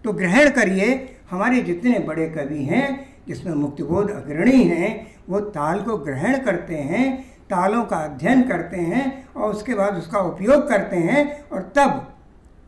तो 0.05 0.13
ग्रहण 0.13 0.51
करिए, 0.51 1.17
हमारे 1.31 1.63
जितने 1.63 1.99
बड़े 1.99 2.29
कवि 2.29 2.65
हैं, 2.65 3.17
जिसमें 3.29 3.55
मुक्तिबोध 3.55 4.11
अग्रणी 4.11 4.65
हैं, 4.65 5.17
वो 5.29 5.41
ताल 5.41 5.83
को 5.83 5.97
ग्रहण 5.97 6.39
करते 6.39 6.77
हैं, 6.77 7.23
तालों 7.29 7.85
का 7.85 7.97
अध्ययन 7.97 8.43
करते 8.43 8.77
हैं 8.77 9.29
और 9.35 9.51
उसके 9.51 9.75
बाद 9.75 9.97
उसका 9.97 10.19
उपयोग 10.19 10.69
करते 10.69 10.97
हैं 10.97 11.49
और 11.49 11.73
तब 11.77 12.11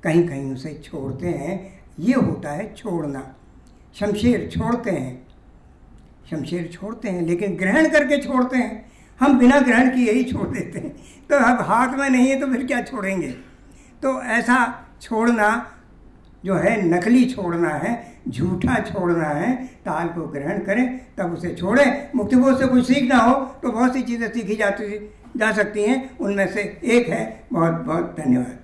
कहीं 0.03 0.29
कहीं 0.29 0.55
उसे 0.55 0.81
छोड़ते 0.85 1.29
हैं। 1.29 1.77
ये 1.99 2.15
होता 2.15 2.51
है 2.51 2.73
छोड़ना। 2.75 3.23
शमशेर 3.95 4.49
छोड़ते 4.53 4.91
हैं। 4.91 5.27
शमशेर 6.31 6.69
छोड़ते 6.73 7.09
हैं, 7.09 7.23
लेकिन 7.23 7.57
ग्रहण 7.57 7.89
करके 7.89 8.19
छोड़ते 8.19 8.57
हैं। 8.57 8.85
हम 9.21 9.39
बिना 9.39 9.61
ग्रहण 9.61 9.91
किए 9.91 10.13
ही 10.13 10.25
छोड़ 10.25 10.49
देते 10.49 10.79
हैं। 10.79 10.91
तो 11.31 11.37
अब 11.37 11.61
हाथ 11.61 11.97
में 11.99 12.09
नहीं 12.11 12.29
है 12.29 12.41
तो 12.41 12.47
फिर 12.47 12.67
क्या 12.67 12.83
छोड़ेंगे? 12.83 13.29
तो 14.03 14.21
ऐसा 14.23 14.59
छोड़ना 15.03 15.49
जो 16.45 16.55
है, 16.55 16.83
नकली 16.87 17.25
छोड़ना 17.25 17.69
है, 17.69 17.93
झूठा 18.29 18.75
छोड़ना 18.83 19.29
है, 19.29 19.55
ताल 19.87 20.09
को 20.09 20.27
ग्रहण 20.29 20.59
करें, 20.59 21.01
तब 21.19 21.33
उसे 21.33 21.55
छोड़ें। 21.55 22.11
मुक्तिबोध 22.17 22.61
से 22.61 22.67
कुछ 22.67 22.87
सीखना 22.87 23.19
हो 23.19 23.35
तो 23.63 23.73
बहुत 23.73 23.95
सी 23.95 24.03
चीज़ें 24.03 24.29
सीखी 24.33 24.57
जाती, 24.57 24.99
जा 25.37 25.53
सकती 25.53 25.83
हैं। 25.83 26.19
उनमें 26.19 26.47
से 26.53 26.63
एक 26.85 27.09
है। 27.09 27.25
बहुत 27.53 27.73
बहुत 27.73 28.15
धन्यवाद। 28.19 28.59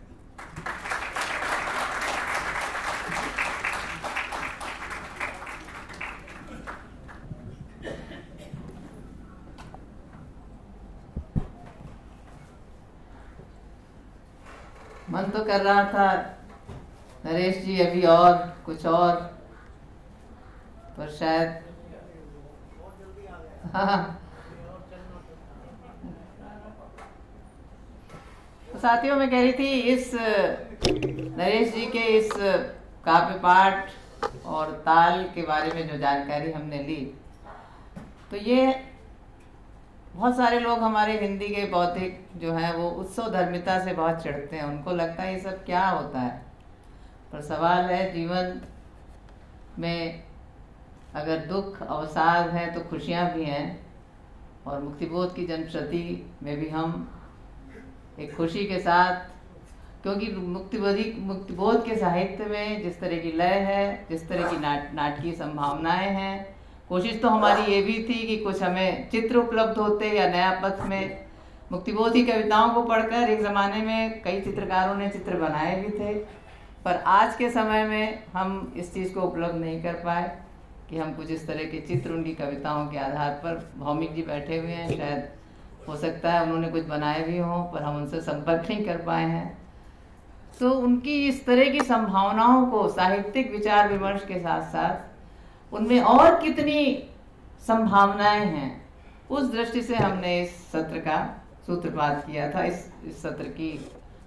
मन 15.13 15.23
तो 15.23 15.45
कर 15.45 15.61
रहा 15.61 15.85
था, 15.85 16.05
नरेश 17.27 17.57
जी 17.65 17.79
अभी 17.81 18.03
और, 18.03 18.37
कुछ 18.67 18.87
और, 18.87 19.17
पर 20.97 21.11
शायद 21.11 21.49
तो 28.73 28.79
साथियों, 28.79 29.17
मैं 29.17 29.31
कह 29.31 29.41
रही 29.43 29.53
थी, 29.53 29.71
इस, 29.81 30.11
नरेश 31.37 31.75
जी 31.75 31.87
के 31.87 31.99
इस 31.99 32.31
काव्य 33.05 33.39
पाठ 33.39 33.91
और 34.47 34.73
ताल 34.87 35.25
के 35.35 35.43
बारे 35.43 35.73
में 35.73 35.89
जो 35.89 35.99
जानकारी 35.99 36.53
हमने 36.53 36.83
ली 36.83 37.15
तो 38.31 38.37
ये 38.37 38.92
बहुत 40.15 40.37
सारे 40.37 40.59
लोग 40.59 40.79
हमारे 40.79 41.19
हिंदी 41.21 41.49
के 41.49 41.65
बौद्धिक 41.65 42.29
जो 42.37 42.53
है, 42.53 42.77
वो 42.77 42.91
उत्सव 42.91 43.31
धर्मिता 43.31 43.85
से 43.85 43.93
बहुत 43.93 44.23
चिढ़ते 44.23 44.57
हैं। 44.57 44.65
उनको 44.65 44.91
लगता 44.91 45.23
है 45.23 45.33
ये 45.33 45.41
सब 45.41 45.65
क्या 45.65 45.89
होता 45.89 46.21
है? 46.21 46.43
पर 47.33 47.41
सवाल 47.41 47.85
है, 47.85 48.13
जीवन 48.13 48.61
में 49.79 50.23
अगर 51.15 51.37
दुख, 51.37 51.83
अवसाद 51.83 52.51
है 52.51 52.75
तो 52.75 52.81
खुशियाँ 52.81 53.33
भी 53.35 53.45
हैं 53.45 53.87
और 54.67 54.83
मुक्तिबोध 54.83 55.35
की 55.35 55.47
जन्मशती 55.47 56.31
में 56.43 56.57
भी 56.61 56.69
हम 56.69 57.11
एक 58.19 58.37
खुशी 58.37 58.65
के 58.67 58.79
साथ, 58.79 59.15
क्योंकि 60.03 60.33
मुक्तिबोधी, 60.33 61.15
मुक्तिबोध 61.19 61.85
के 61.85 61.97
साहित्य 61.97 62.45
में 62.45 62.83
जिस 62.83 63.01
तरह 63.01 63.19
की 63.19 63.33
लय 63.33 63.59
है, 63.59 64.07
जिस 64.09 64.29
तरह 64.29 64.51
की 64.51 64.57
नाट, 64.57 64.95
नाटकीय 64.95 65.33
संभावनाएँ 65.33 66.09
हैं 66.09 66.62
कोशिश 66.93 67.21
तो 67.21 67.29
हमारी 67.29 67.73
ये 67.73 67.81
भी 67.83 67.93
थी 68.09 68.15
कि 68.27 68.37
कुछ 68.37 68.63
हमें 68.63 69.09
चित्र 69.11 69.37
उपलब्ध 69.37 69.79
होते 69.79 70.09
या 70.09 70.27
नया 70.29 70.51
पथ 70.63 70.81
में 70.87 71.27
मुक्तिबोध 71.73 72.13
की 72.13 72.25
कविताओं 72.25 72.71
को 72.71 72.83
पढ़कर 72.83 73.31
एक 73.31 73.43
ज़माने 73.43 73.77
में 73.83 74.23
कई 74.23 74.41
चित्रकारों 74.41 74.95
ने 74.95 75.09
चित्र 75.09 75.37
बनाए 75.37 75.77
भी 75.77 75.99
थे। 75.99 76.13
पर 76.85 76.97
आज 77.07 77.37
के 77.37 77.49
समय 77.51 77.85
में 77.85 78.23
हम 78.33 78.73
इस 78.77 78.93
चीज़ 78.95 79.15
को 79.15 79.21
उपलब्ध 79.21 79.55
नहीं 79.55 79.83
कर 79.83 79.93
पाए 79.95 80.27
कि 80.91 80.99
हम 80.99 81.15
कुछ 81.15 81.31
इस 81.31 81.47
तरह 81.47 81.65
के 81.65 81.81
चित्र 81.87 82.13
उनकी 82.13 82.35
कविताओं 82.35 82.87
के 82.87 82.99
आधार 82.99 83.31
पर 83.45 83.71
भौमिक 83.79 84.15
जी 84.15 84.23
बैठे 84.23 84.59
हुए 84.59 84.73
हैं। 84.73 84.97
शायद 84.97 85.29
हो 85.89 85.97
सकता 85.97 86.33
है 86.33 86.43
उन्होंने 86.43 86.69
कुछ 86.69 86.85
बनाए 86.87 87.23
भी 87.23 87.39
हों, 87.39 87.63
पर 87.65 87.83
हम 87.83 87.97
उनसे 87.97 88.21
संपर्क 88.21 88.69
नहीं 88.71 88.85
कर 88.85 88.97
पाए 88.97 89.25
हैं। 89.25 89.47
तो 90.61 90.71
उनकी 90.81 91.17
इस 91.29 91.45
तरह 91.47 91.71
की 91.71 91.81
संभावनाओं 91.85 92.67
को 92.67 92.89
साहित्यिक 92.89 93.51
विचार 93.53 93.89
विमर्श 93.93 94.25
के 94.25 94.39
साथ 94.41 94.71
साथ 94.73 95.11
उनमें 95.73 96.01
और 96.01 96.41
कितनी 96.41 97.09
संभावनाएँ 97.67 98.45
हैं? 98.47 98.71
उस 99.31 99.51
दृष्टि 99.53 99.83
से 99.83 99.97
हमने 99.97 100.41
इस 100.43 100.57
सत्र 100.73 100.99
का 100.99 101.19
सूत्रपात 101.67 102.25
किया 102.27 102.51
था 102.51 102.65
इस, 102.65 102.91
इस 103.05 103.23
सत्र 103.23 103.45
की 103.45 103.71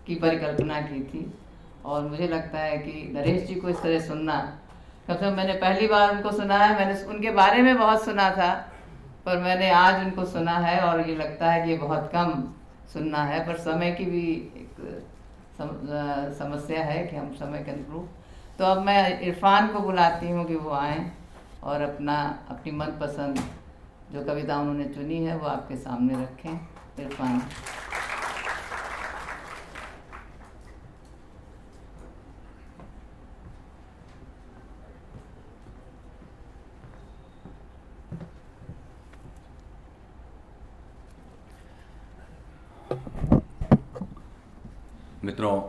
की 0.07 0.15
परिकल्पना 0.15 0.79
की 0.81 1.03
थी। 1.03 1.33
और 1.85 2.01
मुझे 2.01 2.27
लगता 2.27 2.59
है 2.59 2.77
कि 2.77 3.11
नरेश 3.15 3.43
जी 3.47 3.55
को 3.55 3.69
इस 3.69 3.81
तरह 3.81 3.99
सुनना 3.99 4.37
कम 5.07 5.13
से 5.13 5.19
कम 5.19 5.35
मैंने 5.37 5.53
पहली 5.53 5.87
बार 5.87 6.15
उनको 6.15 6.31
सुना 6.31 6.57
है 6.57 6.75
मैंने 6.75 7.03
उनके 7.03 7.31
बारे 7.31 7.61
में 7.61 7.77
बहुत 7.77 8.05
सुना 8.05 8.29
था 8.31 8.53
पर 9.25 9.37
मैंने 9.37 9.69
आज 9.71 10.03
उनको 10.05 10.25
सुना 10.25 10.57
है 10.59 10.79
और 10.81 11.09
ये 11.09 11.15
लगता 11.15 11.51
है 11.51 11.65
कि 11.65 11.71
ये 11.71 11.77
बहुत 11.77 12.09
कम 12.13 12.43
सुनना 12.93 13.23
है। 13.23 13.45
पर 13.47 13.57
समय 13.57 13.91
की 13.91 14.05
भी 14.05 14.23
एक 14.31 15.03
सम, 15.57 15.69
समस्या 16.39 16.83
है 16.83 17.05
कि 17.07 17.15
हम 17.15 17.33
समय 17.33 17.63
के 17.63 17.71
अनुरूप। 17.71 18.09
तो 18.59 18.65
अब 18.65 18.81
मैं 18.85 19.19
इरफान 19.19 19.67
को 19.67 19.79
बुलाती 19.79 20.29
हूँ 20.29 20.45
कि 20.45 20.55
वो 20.55 20.71
आए। 20.71 20.99
और 21.65 21.81
अपना, 21.81 22.45
अपनी 22.49 22.71
मनपसंद 22.71 23.39
जो 24.11 24.23
कविता 24.25 24.59
उन्होंने 24.59 24.85
चुनी 24.85 25.23
है, 25.25 25.37
वो 25.37 25.47
आपके 25.47 25.75
सामने 25.75 26.23
रखें। 26.23 26.59
इरफान। 26.99 27.41
मित्रों, 45.23 45.61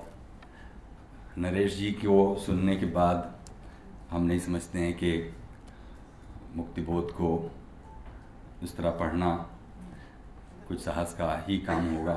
नरेश 1.38 1.76
जी 1.76 1.90
को 1.92 2.36
सुनने 2.38 2.76
के 2.76 2.86
बाद 2.86 3.34
हम 4.10 4.22
नहीं 4.22 4.38
समझते 4.38 4.78
हैं 4.78 4.92
कि 4.94 5.12
मुक्तिबोध 6.56 7.10
को 7.10 7.30
इस 8.62 8.76
तरह 8.76 8.90
पढ़ना 8.90 9.34
कुछ 10.68 10.80
साहस 10.80 11.14
का 11.14 11.44
ही 11.48 11.58
काम 11.58 11.94
होगा। 11.94 12.14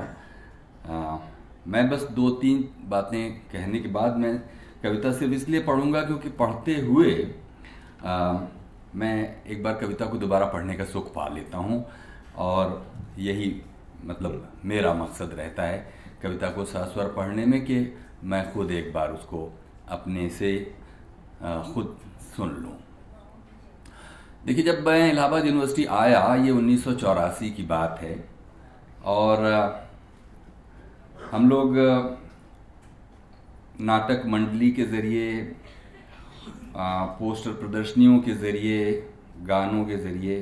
आ, 0.86 1.18
मैं 1.66 1.88
बस 1.90 2.02
दो 2.10 2.30
तीन 2.40 2.68
बातें 2.88 3.32
कहने 3.52 3.78
के 3.78 3.88
बाद 3.88 4.16
मैं 4.16 4.38
कविता 4.82 5.12
सिर्फ़ 5.12 5.34
इसलिए 5.34 5.62
पढ़ूँगा 5.62 6.02
क्योंकि 6.02 6.28
पढ़ते 6.38 6.76
हुए 6.80 7.12
आ, 8.04 8.38
मैं 8.94 9.42
एक 9.44 9.62
बार 9.62 9.74
कविता 9.74 10.06
को 10.06 10.18
दोबारा 10.18 10.46
पढ़ने 10.46 10.74
का 10.74 10.84
सुख 10.84 11.12
पा 11.14 11.28
लेता 11.28 11.58
हूँ 11.58 11.84
और 12.38 12.86
यही 13.18 13.62
मतलब 14.04 14.52
मेरा 14.64 14.92
मकसद 14.94 15.34
रहता 15.38 15.62
है 15.62 15.78
कविता 16.22 16.50
को 16.50 16.64
सास्वर 16.64 17.12
पढ़ने 17.12 17.44
में 17.46 17.60
कि 17.64 17.78
मैं 18.24 18.52
खुद 18.52 18.70
एक 18.70 18.92
बार 18.92 19.12
उसको 19.12 19.50
अपने 19.88 20.28
से 20.30 20.52
खुद 21.42 21.98
सुन 22.36 22.48
लूँ। 22.54 22.76
देखिए, 24.44 24.64
जब 24.64 24.86
मैं 24.86 25.10
इलाहाबाद 25.12 25.46
यूनिवर्सिटी 25.46 25.84
आया, 25.86 26.34
ये 26.36 26.50
उन्नीस 26.50 26.84
सौ 26.84 26.92
चौरासी 26.94 27.50
की 27.50 27.62
बात 27.62 27.98
है। 28.00 28.14
और 29.06 29.44
हम 31.32 31.48
लोग 31.50 31.76
नाटक 33.80 34.22
मंडली 34.26 34.70
के 34.70 34.84
ज़रिए 34.86 35.42
पोस्टर 36.76 37.50
प्रदर्शनियों 37.52 38.18
के 38.20 38.34
ज़रिए, 38.36 38.92
गानों 39.44 39.84
के 39.84 39.96
ज़रिए, 39.98 40.40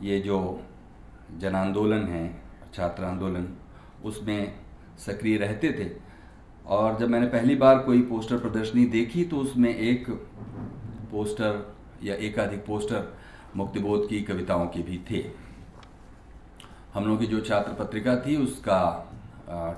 ये 0.00 0.20
जो 0.20 0.38
जन 1.38 1.54
आंदोलन 1.54 2.06
है, 2.08 2.24
छात्र 2.74 3.04
आंदोलन, 3.04 3.48
उसमें 4.04 4.54
सक्रिय 4.98 5.36
रहते 5.38 5.72
थे। 5.72 5.90
और 6.68 6.98
जब 6.98 7.08
मैंने 7.08 7.26
पहली 7.28 7.54
बार 7.56 7.78
कोई 7.78 8.00
पोस्टर 8.04 8.38
प्रदर्शनी 8.38 8.84
देखी 8.88 9.24
तो 9.24 9.36
उसमें 9.38 9.74
एक 9.74 10.10
पोस्टर 11.10 11.76
या 12.02 12.14
एकाधिक 12.16 12.64
पोस्टर 12.66 13.12
मुक्तिबोध 13.56 14.08
की 14.08 14.20
कविताओं 14.22 14.66
के 14.66 14.82
भी 14.82 15.00
थे। 15.10 15.24
हम 16.94 17.06
लोग 17.06 17.18
की 17.20 17.26
जो 17.26 17.40
छात्र 17.40 17.72
पत्रिका 17.74 18.16
थी, 18.16 18.36
उसका 18.38 19.06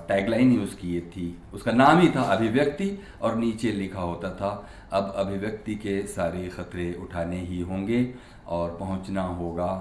टैगलाइन 0.07 0.51
ही 0.51 0.57
उसकी 0.57 0.93
ये 0.93 0.99
थी। 1.11 1.25
उसका 1.53 1.71
नाम 1.71 1.99
ही 1.99 2.09
था 2.09 2.21
अभिव्यक्ति 2.33 2.89
और 3.21 3.35
नीचे 3.35 3.71
लिखा 3.71 4.01
होता 4.01 4.29
था, 4.31 4.49
अब 4.91 5.13
अभिव्यक्ति 5.17 5.75
के 5.75 6.01
सारे 6.07 6.47
खतरे 6.49 6.93
उठाने 7.01 7.39
ही 7.41 7.61
होंगे 7.61 8.13
और 8.47 8.75
पहुँचना 8.79 9.21
होगा 9.21 9.71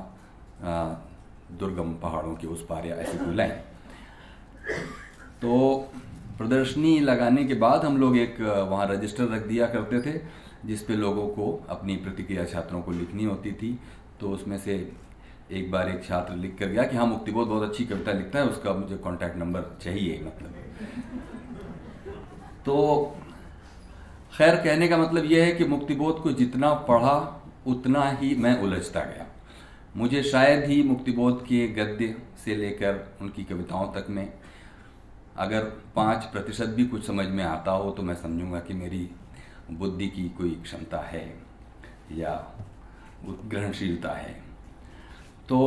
दुर्गम 1.53 1.93
पहाड़ों 2.03 2.35
के 2.35 2.47
उस 2.47 2.65
पार, 2.67 2.87
या 2.87 2.97
ऐसी 2.97 3.19
कोई 3.19 3.35
लाइन 3.35 3.53
तो 5.43 5.77
प्रदर्शनी 6.39 6.99
लगाने 7.01 7.45
के 7.45 7.55
बाद 7.57 7.85
हम 7.85 7.97
लोग 7.97 8.17
एक, 8.17 8.41
वहाँ 8.41 8.87
रजिस्टर 8.89 9.29
रख 9.29 9.47
दिया 9.47 9.67
करते 9.69 10.01
थे। 10.03 10.19
जिस 10.67 10.83
पे 10.83 10.97
लोगों 10.97 11.27
को 11.29 11.53
अपनी 11.69 11.97
प्रतिक्रिया 11.97 12.45
छात्रों 12.45 12.83
को 12.83 12.93
लिखनी 12.93 13.25
होती 13.25 13.53
थी 13.53 13.79
तो 14.21 14.31
उसमें 14.31 14.59
से 14.59 14.77
एक 15.53 15.71
बार 15.71 15.89
एक 15.91 16.05
छात्र 16.05 16.35
लिख 16.37 16.57
कर 16.59 16.67
गया 16.67 16.83
कि 16.85 16.97
हाँ 16.97 17.07
मुक्तिबोध 17.07 17.49
बहुत 17.49 17.63
अच्छी 17.63 17.85
कविता 17.85 18.13
लिखता 18.13 18.39
है, 18.39 18.47
उसका 18.47 18.73
मुझे 18.75 18.97
कॉन्टैक्ट 18.97 19.37
नंबर 19.37 19.79
चाहिए 19.83 20.21
मतलब। 20.27 20.55
तो 22.65 22.77
खैर, 24.37 24.57
कहने 24.57 24.89
का 24.89 24.97
मतलब 24.99 25.25
यह 25.25 25.45
है 25.45 25.53
कि 25.53 25.65
मुक्तिबोध 25.65 26.23
को 26.23 26.33
जितना 26.33 26.73
पढ़ा, 26.89 27.43
उतना 27.67 28.11
ही 28.11 28.35
मैं 28.35 28.59
उलझता 28.63 29.01
गया। 29.01 29.27
मुझे 29.97 30.23
शायद 30.23 30.65
ही 30.65 30.83
मुक्तिबोध 30.83 31.45
के 31.47 31.67
गद्य 31.69 32.15
से 32.45 32.57
लेकर 32.57 33.17
उनकी 33.21 33.45
कविताओं 33.45 33.93
तक 33.93 34.07
में 34.11 34.33
अगर 35.37 35.65
पाँच 35.97 36.25
प्रतिशत 36.25 36.69
भी 36.69 36.87
कुछ 36.87 37.07
समझ 37.07 37.27
में 37.27 37.45
आता 37.45 37.73
हो 37.73 37.91
तो 37.91 38.03
मैं 38.03 38.15
समझूँगा 38.15 38.61
कि 38.61 38.75
मेरी 38.75 39.09
बुद्धि 39.79 40.07
की 40.07 40.29
कोई 40.29 40.51
क्षमता 40.51 40.99
है 40.99 41.39
या 42.13 42.35
ग्रहणशीलता 43.45 44.13
है। 44.13 44.33
तो 45.49 45.59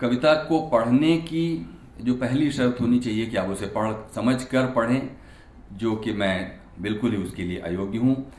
कविता 0.00 0.34
को 0.34 0.60
पढ़ने 0.68 1.16
की 1.16 1.70
जो 2.00 2.14
पहली 2.14 2.50
शर्त 2.52 2.80
होनी 2.80 2.98
चाहिए 2.98 3.26
कि 3.26 3.36
आप 3.36 3.48
उसे 3.48 3.66
पढ़, 3.66 3.92
समझ 4.14 4.44
कर 4.44 4.66
पढ़ें, 4.66 5.10
जो 5.72 5.96
कि 5.96 6.12
मैं 6.12 6.58
बिल्कुल 6.80 7.10
ही 7.10 7.16
उसके 7.16 7.42
लिए 7.42 7.58
अयोग्य 7.58 7.98
हूँ। 7.98 8.32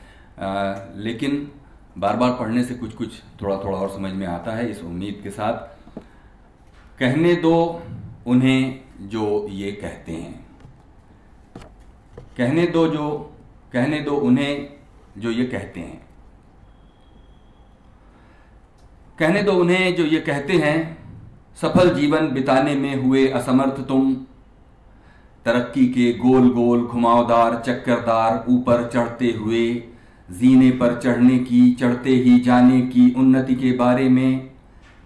लेकिन 0.96 1.52
बार 1.98 2.16
बार 2.16 2.32
पढ़ने 2.32 2.64
से 2.64 2.74
कुछ 2.74 2.94
कुछ 2.94 3.22
थोड़ा 3.42 3.56
थोड़ा 3.56 3.78
और 3.78 3.90
समझ 3.90 4.12
में 4.12 4.26
आता 4.26 4.52
है 4.52 4.70
इस 4.70 4.82
उम्मीद 4.82 5.20
के 5.22 5.30
साथ। 5.30 5.98
कहने 6.98 7.34
दो 7.34 7.82
उन्हें 8.26 8.80
जो 9.00 9.48
ये 9.48 9.72
कहते 9.72 10.12
हैं। 10.12 10.46
कहने 12.36 12.66
दो 12.66 12.88
जो, 12.88 13.34
कहने 13.72 14.00
दो 14.00 14.16
उन्हें 14.16 14.77
जो 15.18 15.30
ये 15.30 15.44
कहते 15.44 15.80
हैं। 15.80 16.08
कहने 19.18 19.42
दो 19.42 19.52
उन्हें 19.52 19.94
जो 19.94 20.04
ये 20.04 20.20
कहते 20.20 20.52
हैं, 20.52 20.98
सफल 21.56 21.94
जीवन 21.94 22.28
बिताने 22.28 22.74
में 22.74 22.96
हुए 22.96 23.28
असमर्थ 23.28 23.88
तुम। 23.88 24.14
तरक्की 25.44 25.86
के 25.86 26.12
गोल 26.12 26.50
गोल 26.50 26.86
घुमावदार, 26.86 27.62
चक्करदार, 27.66 28.44
ऊपर 28.48 28.90
चढ़ते 28.94 29.30
हुए, 29.30 29.82
जीने 30.30 30.70
पर 30.70 31.00
चढ़ने 31.00 31.38
की, 31.38 31.72
चढ़ते 31.74 32.10
ही 32.10 32.40
जाने 32.40 32.80
की 32.80 33.14
उन्नति 33.14 33.54
के 33.54 33.72
बारे 33.72 34.08
में, 34.08 34.50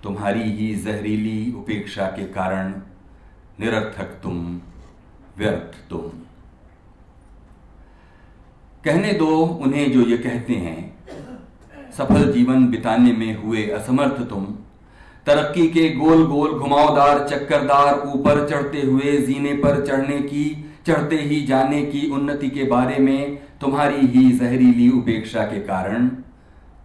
तुम्हारी 0.02 0.42
ही 0.42 0.74
जहरीली 0.74 1.52
उपेक्षा 1.52 2.06
के 2.06 2.24
कारण 2.24 2.70
निरर्थक 3.60 4.20
तुम, 4.22 4.60
व्यर्थ 5.38 5.90
तुम। 5.90 6.21
कहने 8.84 9.12
दो 9.12 9.26
उन्हें 9.62 9.92
जो 9.92 10.00
ये 10.00 10.16
कहते 10.18 10.52
हैं, 10.52 10.92
सफल 11.96 12.32
जीवन 12.32 12.66
बिताने 12.66 13.12
में 13.12 13.42
हुए 13.42 13.66
असमर्थ 13.70 14.22
तुम। 14.28 14.44
तरक्की 15.26 15.66
के 15.68 15.88
गोल 15.90 16.24
गोल 16.26 16.52
घुमावदार, 16.52 17.26
चक्करदार, 17.28 17.98
ऊपर 18.08 18.48
चढ़ते 18.48 18.80
हुए, 18.80 19.16
जीने 19.18 19.52
पर 19.54 19.86
चढ़ने 19.86 20.18
की, 20.18 20.64
चढ़ते 20.86 21.16
ही 21.16 21.42
जाने 21.42 21.82
की 21.82 22.06
उन्नति 22.10 22.50
के 22.50 22.64
बारे 22.64 22.98
में 22.98 23.38
तुम्हारी 23.60 24.06
ही 24.06 24.30
जहरीली 24.32 24.88
उपेक्षा 24.90 25.42
के 25.42 25.60
कारण 25.60 26.10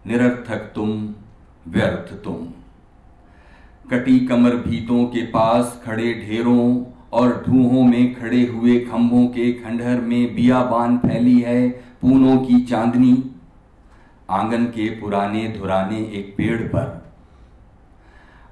निरर्थक 0.06 0.70
तुम, 0.74 0.90
व्यर्थ 1.68 2.12
तुम। 2.24 2.46
कटी 3.90 4.18
कमर 4.20 4.56
भीतों 4.56 5.04
के 5.04 5.22
पास 5.26 5.80
खड़े 5.84 6.12
ढेरों 6.14 6.84
और 7.12 7.44
ढूहों 7.46 7.82
में 7.82 8.14
खड़े 8.14 8.46
हुए 8.46 8.78
खंभों 8.80 9.26
के 9.26 9.52
खंडहर 9.52 10.00
में 10.00 10.34
बियाबान 10.34 10.98
फैली 10.98 11.38
है 11.40 11.87
पूनों 12.02 12.36
की 12.36 12.60
चांदनी, 12.60 13.24
आँगन 14.30 14.64
के 14.64 14.90
पुराने 14.90 15.48
धुराने 15.48 15.98
एक 15.98 16.34
पेड़ 16.38 16.62
पर। 16.62 17.12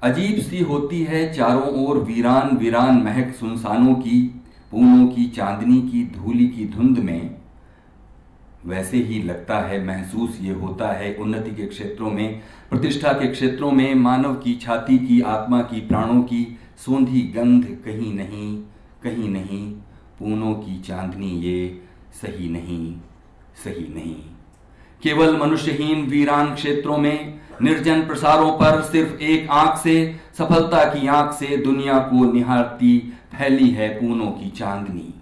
अजीब 0.03 0.41
सी 0.41 0.63
होती 0.63 1.05
है 1.05 1.33
चारों 1.35 1.87
ओर 1.87 1.99
वीरान 1.99 2.57
वीरान 2.57 3.03
महक 3.03 3.35
सुनसानों 3.35 3.95
की, 3.95 4.43
पूनों 4.73 5.07
की 5.07 5.27
चांदनी 5.27 5.81
की 5.83 6.13
धूली 6.17 6.49
की 6.49 6.67
धुंध 6.67 6.99
में। 6.99 7.37
वैसे 8.67 8.97
ही 8.97 9.23
लगता 9.23 9.59
है, 9.59 9.87
महसूस 9.87 10.39
ये 10.41 10.53
होता 10.53 10.89
है 10.89 11.15
उन्नति 11.15 11.51
के 11.51 11.67
क्षेत्रों 11.67 12.11
में, 12.11 12.41
प्रतिष्ठा 12.71 13.13
के 13.13 13.29
क्षेत्रों 13.29 13.73
में, 13.73 13.95
मानव 13.95 14.35
की 14.35 14.55
छाती 14.55 14.99
की, 14.99 15.21
आत्मा 15.21 15.63
की, 15.63 15.81
प्राणों 15.81 16.23
की 16.23 16.59
सोंधी 16.77 17.21
गंध 17.21 17.65
कहीं 17.65 18.15
नहीं 18.15 18.63
कहीं 19.03 19.29
नहीं, 19.29 19.73
पूनों 20.19 20.55
की 20.55 20.81
चांदनी 20.81 21.31
ये 21.31 21.83
सही 22.13 22.49
नहीं। 22.49 22.97
सही 23.65 23.95
नहीं। 23.95 24.17
केवल 25.03 25.37
मनुष्यहीन 25.37 26.07
वीरान 26.07 26.55
क्षेत्रों 26.55 26.99
में 26.99 27.41
निर्जन 27.63 28.01
प्रसारों 28.07 28.53
पर 28.53 28.83
सिर्फ़ 28.83 29.23
एक 29.23 29.51
आँख 29.51 29.79
से, 29.79 30.17
सफलता 30.39 30.85
की 30.85 31.07
आँख 31.07 31.33
से 31.33 31.57
दुनिया 31.57 31.99
को 31.99 32.33
निहारती 32.33 32.99
फैली 33.39 33.71
है 33.71 33.89
पूनों 33.89 34.27
की 34.27 34.51
चांदनी। 34.51 35.15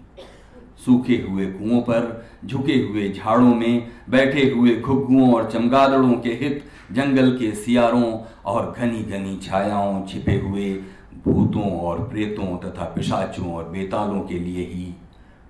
सूखे 0.86 1.26
हुए 1.28 1.46
कुओं 1.46 1.80
पर, 1.80 2.26
झुके 2.44 2.72
हुए 2.72 3.08
झाड़ों 3.08 3.54
में, 3.54 3.90
बैठे 4.10 4.50
हुए 4.50 4.76
घुग्गुओं 4.76 5.34
और 5.34 5.50
चमगादड़ों 5.50 6.12
के 6.12 6.30
हित, 6.30 6.64
जंगल 6.92 7.30
के 7.30 7.54
सियारों 7.54 8.20
और 8.44 8.74
घनी 8.78 9.02
घनी 9.02 9.36
छायाओं, 9.42 10.06
छिपे 10.06 10.36
हुए 10.38 10.82
भूतों 11.24 11.80
और 11.80 12.08
प्रेतों 12.08 12.58
तथा 12.58 12.84
पिशाचों 12.84 13.54
और 13.54 13.64
बेतालों 13.64 14.20
के 14.20 14.38
लिए 14.38 14.66
ही 14.66 14.94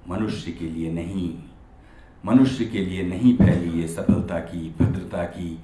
मनुष्य 0.08 0.52
के 0.52 0.64
लिए 0.64 0.92
नहीं। 0.92 1.34
मनुष्य 2.26 2.64
के 2.64 2.78
लिए 2.78 3.02
नहीं 3.02 3.36
फैली 3.36 3.80
ये 3.80 3.88
सफलता 3.88 4.38
की, 4.38 4.74
भद्रता 4.80 5.24
की, 5.24 5.58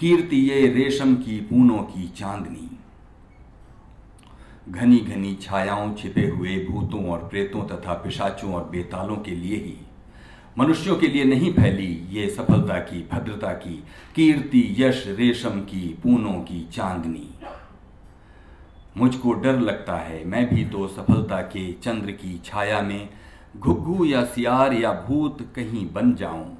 कीर्ति 0.00 0.36
ये 0.36 0.66
रेशम 0.66 1.14
की 1.14 1.40
पूनों 1.40 1.78
की 1.78 2.08
चांदनी। 2.08 2.70
घनी 4.68 4.98
घनी 4.98 5.34
छायाओं 5.34 5.94
छिपे 5.94 6.26
हुए 6.28 6.56
भूतों 6.70 7.04
और 7.08 7.18
प्रेतों 7.18 7.64
तथा 7.64 7.92
पिशाचों 7.94 8.54
और 8.54 8.68
बेतालों 8.68 9.16
के 9.16 9.30
लिए 9.30 9.56
ही 9.56 9.76
मनुष्यों 10.58 10.96
के 10.96 11.08
लिए 11.08 11.24
नहीं 11.24 11.52
फैली 11.52 11.92
ये 12.10 12.28
सफलता 12.30 12.78
की, 12.78 13.08
भद्रता 13.12 13.52
की, 13.52 13.84
कीर्ति, 14.14 14.74
यश, 14.78 15.04
रेशम 15.08 15.60
की 15.60 15.96
पूनों 16.02 16.32
की 16.32 16.68
चांदनी। 16.72 17.28
मुझको 18.96 19.32
डर 19.32 19.58
लगता 19.60 19.96
है, 19.96 20.24
मैं 20.24 20.54
भी 20.54 20.64
तो 20.64 20.88
सफलता 20.88 21.40
के 21.40 21.72
चंद्र 21.72 22.10
की 22.10 22.40
छाया 22.44 22.80
में 22.80 23.08
घुग्गू 23.58 24.04
या 24.04 24.24
सियार 24.24 24.72
या 24.72 24.92
भूत 25.08 25.42
कहीं 25.56 25.86
बन 25.92 26.14
जाऊँ। 26.14 26.56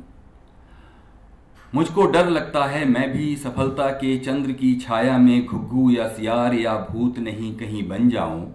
मुझको 1.75 2.07
डर 2.07 2.29
लगता 2.29 2.65
है, 2.65 2.85
मैं 2.85 3.11
भी 3.13 3.37
सफलता 3.37 3.89
के 3.91 4.17
चंद्र 4.19 4.53
की 4.53 4.75
छाया 4.77 5.19
में 5.19 5.47
घुग्गू 5.47 5.91
या 5.91 6.09
सियार 6.09 6.55
या 6.55 6.75
भूत 6.91 7.19
नहीं 7.19 7.55
कहीं 7.57 7.89
बन 7.89 8.09
जाऊँ। 8.11 8.55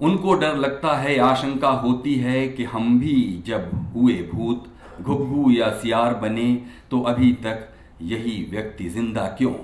उनको 0.00 0.34
डर 0.34 0.56
लगता 0.56 0.96
है, 0.96 1.18
आशंका 1.18 1.68
होती 1.68 2.14
है 2.14 2.46
कि 2.48 2.64
हम 2.64 2.98
भी 3.00 3.42
जब 3.46 3.70
हुए 3.94 4.14
भूत 4.34 4.68
घुग्गू 5.00 5.50
या 5.50 5.70
सियार 5.70 6.14
बने 6.14 6.54
तो 6.90 7.00
अभी 7.02 7.32
तक 7.32 7.68
यही 8.02 8.46
व्यक्ति 8.50 8.88
ज़िंदा 8.88 9.26
क्यों? 9.38 9.54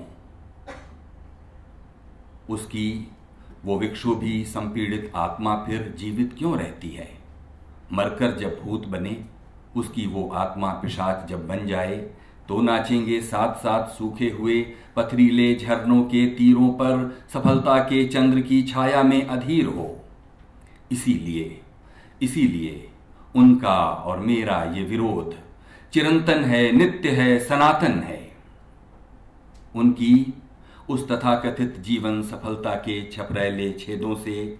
उसकी 2.49 3.07
वो 3.65 3.79
विक्षोभी 3.79 4.43
संपीड़ित 4.45 5.11
आत्मा 5.15 5.55
फिर 5.55 5.93
जीवित 5.97 6.35
क्यों 6.37 6.57
रहती 6.57 6.89
है? 6.89 7.20
मरकर 7.93 8.37
जब 8.37 8.59
भूत 8.63 8.87
बने, 8.87 9.17
उसकी 9.75 10.05
वो 10.07 10.27
आत्मा 10.35 10.71
पिशाच 10.73 11.27
जब 11.29 11.47
बन 11.47 11.65
जाए 11.67 11.95
तो 12.47 12.61
नाचेंगे 12.61 13.19
साथ 13.21 13.55
साथ 13.55 13.87
सूखे 13.87 14.29
हुए 14.29 14.61
पथरीले 14.95 15.53
झरनों 15.55 16.01
के 16.03 16.25
तीरों 16.27 16.69
पर 16.71 17.23
सफलता 17.33 17.77
के 17.83 18.03
चंद्र 18.07 18.41
की 18.41 18.61
छाया 18.63 19.03
में 19.03 19.25
अधीर 19.25 19.65
हो। 19.65 19.89
इसीलिए 20.91 21.59
इसीलिए 22.21 22.87
उनका 23.35 23.77
और 24.05 24.19
मेरा 24.19 24.63
ये 24.75 24.83
विरोध 24.83 25.35
चिरंतन 25.93 26.43
है, 26.43 26.71
नित्य 26.71 27.09
है, 27.09 27.39
सनातन 27.39 27.99
है। 27.99 28.19
उनकी 29.75 30.33
उस 30.89 31.07
तथाकथित 31.07 31.79
जीवन 31.79 32.21
सफलता 32.23 32.75
के 32.75 33.01
छपरेले 33.11 33.71
छेदों 33.71 34.15
से 34.15 34.57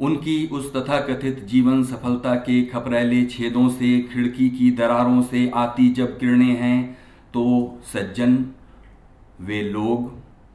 उनकी 0.00 0.46
उस 0.46 0.72
तथाकथित 0.74 1.38
जीवन 1.44 1.82
सफलता 1.84 2.34
के 2.34 2.62
खपरेले 2.64 3.24
छेदों 3.24 3.68
से, 3.68 4.00
खिड़की 4.02 4.48
की 4.50 4.70
दरारों 4.70 5.22
से 5.22 5.50
आती 5.54 5.88
जब 5.88 6.18
किरणें 6.18 6.56
हैं 6.56 6.98
तो 7.34 7.78
सज्जन, 7.84 8.46
वे 9.40 9.62
लोग 9.62 10.12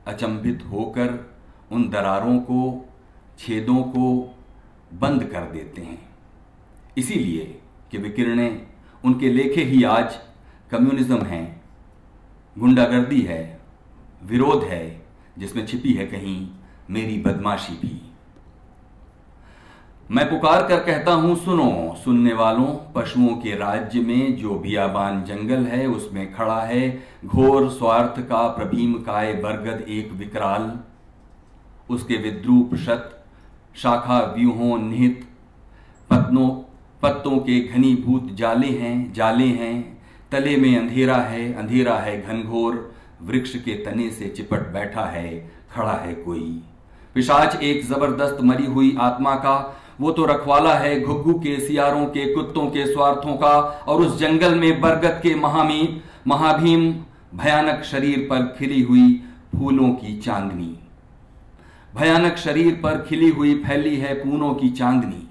अचंभित 0.08 0.64
होकर 0.72 1.32
उन 1.72 1.90
दरारों 1.90 2.40
को, 2.40 2.90
छेदों 3.40 3.82
को 3.84 4.36
बंद 4.94 5.24
कर 5.24 5.42
देते 5.42 5.82
हैं। 5.82 6.10
इसीलिए 6.98 7.60
कि 7.92 7.98
वे 7.98 8.10
किरणें 8.10 8.62
उनके 9.06 9.30
लेखे 9.30 9.64
ही 9.64 9.84
आज 9.84 10.20
कम्युनिज्म 10.72 11.22
है। 11.22 11.62
गुंडागर्दी 12.58 13.22
है, 13.22 13.62
विरोध 14.24 14.64
है, 14.64 15.06
जिसमें 15.38 15.66
छिपी 15.68 15.94
है 15.94 16.06
कहीं 16.06 16.48
मेरी 16.90 17.18
बदमाशी 17.18 17.74
भी। 17.74 18.11
मैं 20.12 20.30
पुकार 20.30 20.68
कर 20.68 20.80
कहता 20.80 21.12
हूँ, 21.14 21.36
सुनो, 21.36 21.96
सुनने 22.04 22.34
वालों, 22.34 22.66
पशुओं 22.96 23.36
के 23.36 23.56
राज्य 23.56 24.00
में 24.00 24.36
जो 24.38 24.56
बियाबान 24.56 25.24
जंगल 25.24 25.64
है, 25.64 25.86
उसमें 25.88 26.34
खड़ा 26.34 26.60
है, 26.62 27.04
घोर 27.26 27.70
स्वार्थ 27.70 28.20
का 28.22 28.48
प्रभीम 28.48 28.94
काय 28.94 29.34
बरगद 29.34 29.86
एक 29.90 30.12
विकराल। 30.12 30.72
उसके 31.90 32.18
विद्रूप 32.18 32.76
शत, 32.76 33.24
शाखा 33.76 34.20
व्यूहों 34.38 34.78
निहित, 34.80 35.26
पत्नों, 36.10 36.50
पत्तों 37.02 37.38
के 37.38 37.60
घनीभूत 37.60 38.36
जाले 38.36 38.68
हैं 38.68 39.14
जाले 39.14 39.48
हैं, 39.48 40.02
तले 40.32 40.58
में 40.58 40.78
अंधेरा 40.78 41.18
है 41.18 41.54
अंधेरा 41.54 41.96
है 41.96 42.22
घनघोर, 42.22 42.96
वृक्ष 43.22 43.56
के 43.56 43.84
तने 43.86 44.10
से 44.10 44.28
चिपट 44.28 44.74
बैठा 44.74 45.06
है, 45.06 45.38
खड़ा 45.72 45.94
है 45.94 46.14
कोई। 46.16 46.62
पिशाच 47.16 47.56
एक 47.56 47.86
ज़बरदस्त 47.86 48.38
मरी 48.42 48.66
हुई 48.66 48.96
आत्मा 49.00 49.36
का 49.36 49.78
वो 50.02 50.12
तो 50.12 50.26
रखवाला 50.26 50.74
है 50.74 51.02
घुग्गू 51.02 51.34
के 51.34 51.60
सियारों 51.60 52.06
के, 52.06 52.34
कुत्तों 52.34 52.68
के 52.68 52.94
स्वार्थों 52.94 53.34
का, 53.34 53.60
और 53.88 54.02
उस 54.02 54.20
जंगल 54.20 54.56
में 54.56 54.82
बरगद 54.82 55.20
के 55.24 55.36
महामी, 55.36 56.02
महाभीम, 56.28 56.94
भयानक 57.36 57.84
शरीर 57.84 58.20
पर 58.20 58.56
खिली 58.60 58.82
हुई 58.82 59.24
फूलों 59.56 59.90
की 59.90 60.18
चांदनी। 60.18 60.80
भयानक 61.96 62.36
शरीर 62.38 62.74
पर 62.84 63.02
खिली 63.02 63.30
हुई 63.30 63.64
फैली 63.64 63.96
है 63.98 64.14
पूनों 64.14 64.54
की 64.54 64.70
चांदनी। 64.70 65.28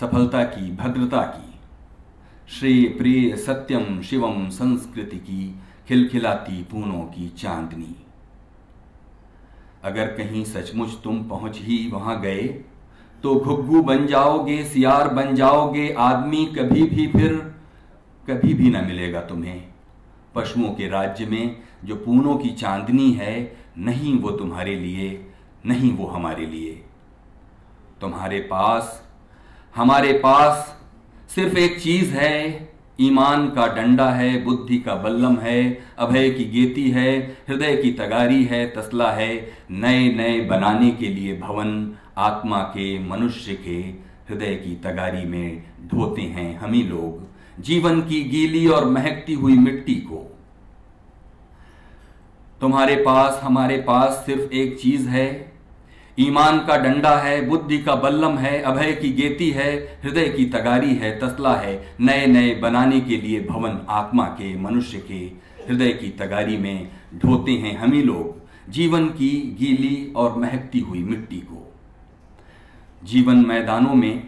सफलता 0.00 0.42
की, 0.42 0.76
भद्रता 0.76 1.22
की। 1.22 1.60
श्रेय 2.48 2.84
प्रिय 2.84 3.36
सत्यम 3.36 4.02
शिवम 4.02 4.48
संस्कृति 4.48 5.16
की 5.16 5.60
खिलखिलाती 5.88 6.62
पूनों 6.62 7.02
की 7.02 7.28
चांदनी। 7.28 7.96
अगर 9.84 10.06
कहीं 10.06 10.44
सचमुच 10.44 10.90
तुम 11.04 11.24
पहुँच 11.24 11.58
ही 11.58 11.90
वहाँ 11.92 12.20
गए 12.20 12.64
तो 13.22 13.34
घुग्गू 13.34 13.82
बन 13.82 14.06
जाओगे, 14.06 14.64
सियार 14.64 15.08
बन 15.08 15.34
जाओगे, 15.34 15.94
आदमी 15.98 16.46
कभी 16.46 16.82
भी 16.82 17.06
फिर, 17.06 17.34
कभी 18.30 18.54
भी 18.54 18.70
ना 18.70 18.82
मिलेगा 18.82 19.20
तुम्हें। 19.20 19.64
पशुओं 20.34 20.68
के 20.68 20.88
राज्य 20.88 21.26
में 21.26 21.56
जो 21.84 21.96
पूनों 21.96 22.36
की 22.36 22.48
चांदनी 22.48 23.12
है, 23.12 23.56
नहीं 23.78 24.18
वो 24.18 24.30
तुम्हारे 24.30 24.74
लिए, 24.74 25.26
नहीं 25.66 25.92
वो 25.92 26.06
हमारे 26.06 26.46
लिए। 26.46 26.84
तुम्हारे 28.00 28.40
पास, 28.40 29.08
हमारे 29.76 30.12
पास 30.12 30.78
सिर्फ़ 31.34 31.56
एक 31.56 31.80
चीज़ 31.80 32.14
है, 32.14 32.68
ईमान 33.00 33.48
का 33.50 33.66
डंडा 33.66 34.10
है, 34.10 34.44
बुद्धि 34.44 34.78
का 34.78 34.94
बल्लम 34.94 35.36
है, 35.36 35.78
अभय 35.98 36.30
की 36.30 36.44
गेती 36.44 36.90
है, 36.90 37.18
हृदय 37.48 37.76
की 37.76 37.92
तगारी 37.92 38.44
है, 38.44 38.66
तसला 38.70 39.10
है 39.10 39.50
नए 39.70 40.12
नए 40.14 40.40
बनाने 40.40 40.90
के 40.90 41.08
लिए 41.08 41.36
भवन 41.36 41.92
आत्मा 42.18 42.58
के, 42.58 42.98
मनुष्य 42.98 43.54
के 43.54 44.08
हृदय 44.28 44.54
की 44.54 44.74
तगारी 44.74 45.24
में 45.26 45.62
ढोते 45.86 46.22
हैं 46.22 46.58
हम 46.58 46.72
ही 46.72 46.82
लोग, 46.82 47.28
जीवन 47.62 48.00
की 48.00 48.20
गीली 48.22 48.66
और 48.66 48.84
महकती 48.84 49.34
हुई 49.34 49.52
मिट्टी 49.52 49.94
को। 49.94 50.36
तुम्हारे 52.60 52.96
पास, 52.96 53.40
हमारे 53.42 53.76
पास 53.76 54.22
सिर्फ़ 54.26 54.52
एक 54.52 54.80
चीज़ 54.80 55.08
है। 55.08 55.52
ईमान 56.20 56.58
का 56.58 56.76
डंडा 56.76 57.16
है, 57.16 57.48
बुद्धि 57.48 57.78
का 57.78 57.94
बल्लम 57.94 58.38
है, 58.38 58.62
अभय 58.62 58.92
की 58.92 59.12
गेती 59.12 59.50
है, 59.50 60.00
हृदय 60.04 60.28
की 60.28 60.44
तगारी 60.44 60.94
है, 60.94 61.18
तसला 61.18 61.54
है 61.56 61.94
नए 62.00 62.26
नए 62.26 62.54
बनाने 62.54 63.00
के 63.00 63.16
लिए 63.16 63.40
भवन 63.40 63.86
आत्मा 63.88 64.24
के, 64.24 64.58
मनुष्य 64.58 64.98
के 64.98 65.48
हृदय 65.68 65.92
की 65.92 66.08
तगारी 66.08 66.56
में 66.56 66.88
ढोते 67.14 67.52
हैं 67.52 67.78
हम 67.78 67.92
ही 67.92 68.02
लोग, 68.02 68.48
जीवन 68.70 69.06
की 69.06 69.56
गीली 69.60 70.12
और 70.16 70.38
महकती 70.38 70.80
हुई 70.80 71.02
मिट्टी 71.02 71.36
को। 71.36 71.67
जीवन 73.02 73.44
मैदानों 73.46 73.94
में, 73.94 74.22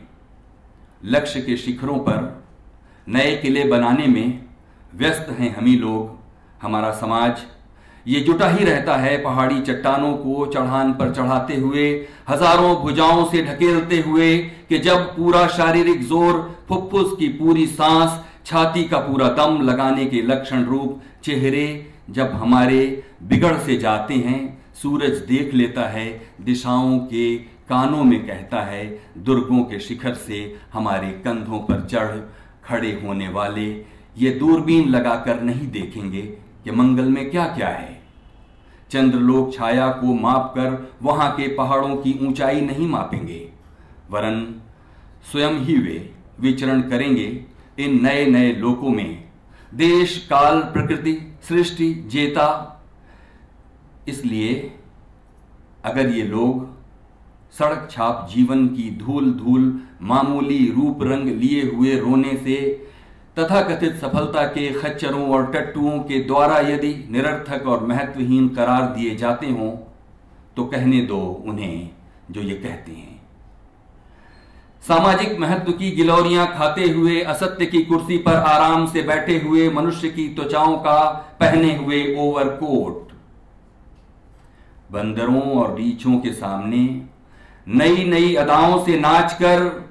लक्ष्य 1.05 1.41
के 1.41 1.57
शिखरों 1.57 1.99
पर, 1.99 2.45
नए 3.07 3.35
किले 3.37 3.65
बनाने 3.65 4.07
में 4.07 4.41
व्यस्त 4.93 5.27
हैं 5.39 5.55
हम 5.57 5.67
ही 5.67 5.77
लोग, 5.77 6.19
हमारा 6.63 6.91
समाज। 6.93 7.43
ये 8.07 8.21
जुटा 8.21 8.49
ही 8.49 8.65
रहता 8.65 8.97
है 8.97 9.17
पहाड़ी 9.23 9.61
चट्टानों 9.61 10.13
को 10.15 10.47
चढ़ान 10.47 10.93
पर 10.93 11.13
चढ़ाते 11.15 11.57
हुए, 11.57 11.89
हज़ारों 12.29 12.75
भुजाओं 12.77 13.25
से 13.31 13.43
ढकेलते 13.43 14.01
हुए 14.01 14.37
कि 14.69 14.79
जब 14.79 15.05
पूरा 15.17 15.47
शारीरिक 15.49 16.03
ज़ोर 16.03 16.41
फुफ्फुस 16.69 17.17
की 17.19 17.29
पूरी 17.29 17.67
सांस, 17.67 18.21
छाती 18.47 18.85
का 18.85 18.99
पूरा 18.99 19.29
दम 19.37 19.61
लगाने 19.63 20.07
के 20.07 20.23
लक्षण 20.23 20.65
रूप 20.65 21.01
चेहरे 21.25 21.67
जब 22.11 22.31
हमारे 22.33 23.03
बिगड़ 23.23 23.57
से 23.57 23.77
जाते 23.77 24.15
हैं, 24.17 24.59
सूरज 24.75 25.17
देख 25.29 25.55
लेता 25.55 25.87
है 25.89 26.09
दिशाओं 26.41 26.99
के 27.07 27.37
कानों 27.71 28.05
में 28.05 28.27
कहता 28.27 28.61
है, 28.63 28.85
दुर्गों 29.19 29.63
के 29.65 29.79
शिखर 29.81 30.15
से 30.17 30.39
हमारे 30.73 31.11
कंधों 31.25 31.59
पर 31.61 31.87
चढ़ 31.87 32.19
खड़े 32.65 32.91
होने 33.05 33.29
वाले, 33.29 33.67
ये 34.17 34.31
दूरबीन 34.31 34.89
लगाकर 34.89 35.41
नहीं 35.43 35.71
देखेंगे 35.71 36.23
कि 36.65 36.71
मंगल 36.71 37.05
में 37.05 37.31
क्या 37.31 37.47
क्या 37.47 37.69
है। 37.69 37.99
चंद्रलोक 38.91 39.53
छाया 39.55 39.89
को 39.91 40.15
माप 40.15 40.53
कर 40.57 40.91
वहाँ 41.03 41.31
के 41.33 41.47
पहाड़ों 41.57 41.97
की 41.97 42.19
ऊंचाई 42.27 42.61
नहीं 42.61 42.89
मापेंगे, 42.89 43.49
वरन 44.11 44.45
स्वयं 45.33 45.59
ही 45.59 45.77
वे 45.79 45.99
विचरण 46.41 46.81
करेंगे 46.83 47.27
इन 47.79 48.01
नए 48.03 48.25
नए 48.27 48.53
लोकों 48.55 48.91
में। 48.91 49.25
देश, 49.75 50.17
काल, 50.31 50.61
प्रकृति, 50.73 51.17
सृष्टि, 51.49 51.93
जेता, 52.07 52.47
इसलिए 54.09 54.73
अगर 55.85 56.09
ये 56.09 56.23
लोग 56.23 56.70
सड़क 57.55 57.89
छाप, 57.91 58.29
जीवन 58.35 58.67
की 58.69 58.91
धूल 58.97 59.33
धूल, 59.35 59.81
मामूली 60.03 60.67
रूप 60.73 61.03
रंग 61.03 61.29
लिए 61.31 61.63
हुए 61.71 61.97
रोने 61.97 62.37
से 62.37 62.57
तथा 63.37 63.61
कथित 63.63 63.97
सफलता 63.97 64.45
के 64.47 64.69
खच्चरों 64.73 65.29
और 65.29 65.47
टट्टुओं 65.53 65.99
के 66.01 66.21
द्वारा 66.25 66.59
यदि 66.61 66.93
निरर्थक 67.11 67.67
और 67.67 67.87
महत्वहीन 67.87 68.49
करार 68.49 68.83
दिए 68.95 69.15
जाते 69.17 69.51
हों 69.51 69.71
तो 70.57 70.65
कहने 70.65 71.01
दो 71.03 71.21
उन्हें 71.47 71.91
जो 72.31 72.41
ये 72.41 72.55
कहते 72.55 72.93
हैं। 72.93 73.19
सामाजिक 74.83 75.39
महत्व 75.39 75.73
की 75.73 75.91
गिलौरियाँ 75.91 76.47
खाते 76.49 76.89
हुए, 76.89 77.21
असत्य 77.23 77.67
की 77.67 77.83
कुर्सी 77.83 78.19
पर 78.19 78.35
आराम 78.35 78.87
से 78.87 79.03
बैठे 79.03 79.39
हुए 79.39 79.69
मनुष्य 79.71 80.09
की 80.11 80.29
त्वचाओं 80.29 80.77
का 80.79 81.01
पहने 81.41 81.75
हुए 81.77 82.03
ओवरकोट। 82.19 83.09
बंदरों 84.93 85.43
और 85.55 85.75
रीछों 85.77 86.19
के 86.19 86.33
सामने 86.33 86.87
नई 87.71 88.05
नई 88.05 88.35
अदाओं 88.35 88.85
से 88.85 88.99
नाचकर, 89.01 89.89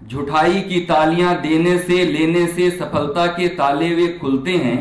झुठाई 0.00 0.60
की 0.60 0.80
तालियाँ 0.80 1.34
देने 1.42 1.76
से, 1.78 2.04
लेने 2.04 2.46
से 2.46 2.70
सफलता 2.70 3.26
के 3.26 3.48
ताले 3.48 3.94
वे 3.94 4.06
खुलते 4.14 4.56
हैं। 4.56 4.78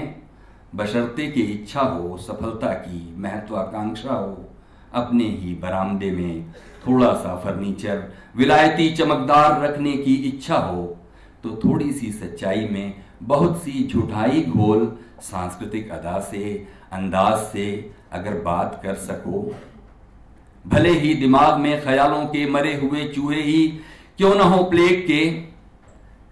बशर्ते 0.75 1.27
की 1.27 1.41
इच्छा 1.43 1.81
हो, 1.81 2.17
सफलता 2.17 2.73
की 2.75 3.13
महत्वाकांक्षा 3.17 4.13
हो। 4.13 4.45
अपने 4.93 5.23
ही 5.23 5.53
बरामदे 5.55 6.11
में 6.11 6.51
थोड़ा 6.87 7.13
सा 7.13 7.35
फर्नीचर, 7.35 8.03
विलायती 8.35 8.89
चमकदार 8.91 9.61
रखने 9.61 9.93
की 9.93 10.15
इच्छा 10.27 10.57
हो 10.57 10.95
तो 11.43 11.49
थोड़ी 11.63 11.91
सी 11.91 12.11
सच्चाई 12.11 12.67
में 12.67 12.93
बहुत 13.23 13.57
सी 13.57 13.87
झुठाई 13.87 14.41
घोल, 14.43 14.91
सांस्कृतिक 15.21 15.91
अदा 15.91 16.19
से, 16.21 16.67
अंदाज 16.91 17.37
से 17.43 17.91
अगर 18.13 18.41
बात 18.41 18.79
कर 18.83 18.93
सको 18.95 19.51
भले 20.69 20.89
ही 20.91 21.13
दिमाग 21.13 21.59
में 21.59 21.81
ख्यालों 21.83 22.25
के 22.25 22.45
मरे 22.49 22.73
हुए 22.75 23.07
चूहे 23.07 23.41
ही 23.41 23.67
क्यों 24.17 24.33
ना 24.35 24.43
हो 24.43 24.63
प्लेग 24.63 25.05
के, 25.07 25.23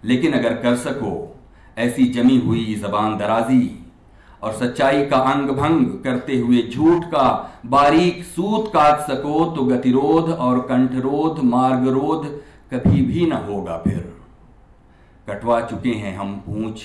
लेकिन 0.04 0.32
अगर 0.32 0.54
कर 0.54 0.76
सको, 0.76 1.12
ऐसी 1.78 2.04
जमी 2.10 2.36
हुई 2.38 2.74
जबान 2.74 3.16
दराजी 3.18 3.70
और 4.42 4.52
सच्चाई 4.52 5.04
का 5.06 5.16
अंग 5.30 5.48
भंग 5.50 5.86
करते 6.04 6.36
हुए 6.36 6.62
झूठ 6.64 7.04
का 7.04 7.26
बारीक 7.66 8.22
सूत 8.24 8.70
काट 8.72 9.00
सको 9.02 9.44
तो 9.56 9.64
गतिरोध 9.64 10.30
और 10.30 10.60
कंठरोध, 10.60 11.42
मार्गरोध 11.44 12.26
कभी 12.72 13.02
भी 13.02 13.26
न 13.26 13.32
होगा 13.48 13.76
फिर। 13.78 13.98
कटवा 15.28 15.60
चुके 15.60 15.90
हैं 15.90 16.16
हम 16.16 16.36
पूछ, 16.46 16.82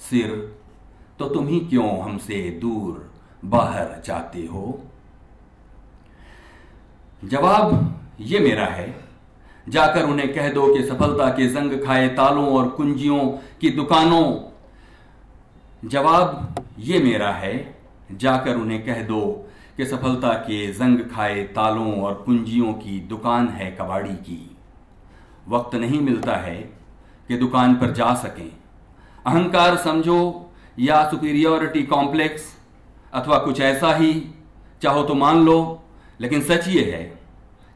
सिर 0.00 0.30
तो 1.18 1.28
तुम 1.28 1.48
ही 1.48 1.60
क्यों 1.60 1.98
हमसे 2.00 2.40
दूर 2.62 3.10
बाहर 3.44 4.00
जाते 4.06 4.46
हो? 4.46 4.80
जवाब 7.24 8.00
ये 8.20 8.38
मेरा 8.38 8.66
है। 8.66 9.04
जाकर 9.68 10.04
उन्हें 10.04 10.34
कह 10.34 10.52
दो 10.52 10.74
कि 10.74 10.82
सफलता 10.82 11.28
के 11.28 11.46
जंग 11.46 11.86
खाए 11.86 12.08
तालों 12.08 12.54
और 12.54 12.68
कुंजियों 12.68 13.20
की 13.60 13.70
दुकानों। 13.70 14.38
जवाब 15.88 16.54
ये 16.78 16.98
मेरा 16.98 17.32
है। 17.32 17.78
जाकर 18.12 18.54
उन्हें 18.54 18.86
कह 18.86 19.02
दो 19.02 19.50
कि 19.76 19.86
सफलता 19.86 20.32
के 20.32 20.72
जंग 20.72 20.98
खाए 20.98 21.42
तालों 21.42 22.02
और 22.02 22.14
कुंजियों 22.14 22.72
की 22.72 23.00
दुकान 23.00 23.48
है 23.48 23.70
कबाड़ी 23.70 24.14
की। 24.14 24.56
वक्त 25.48 25.74
नहीं 25.74 26.00
मिलता 26.00 26.36
है 26.36 26.56
कि 27.28 27.36
दुकान 27.36 27.74
पर 27.74 27.90
जा 27.90 28.14
सकें। 28.14 28.52
अहंकार 29.26 29.76
समझो 29.76 30.50
या 30.78 31.10
सुपीरियोरिटी 31.10 31.82
कॉम्प्लेक्स 31.82 32.58
अथवा 33.14 33.38
कुछ 33.38 33.60
ऐसा 33.60 33.94
ही, 33.94 34.24
चाहो 34.82 35.02
तो 35.02 35.14
मान 35.14 35.44
लो। 35.44 35.81
लेकिन 36.22 36.42
सच 36.42 36.68
ये 36.68 36.84
है 36.90 37.02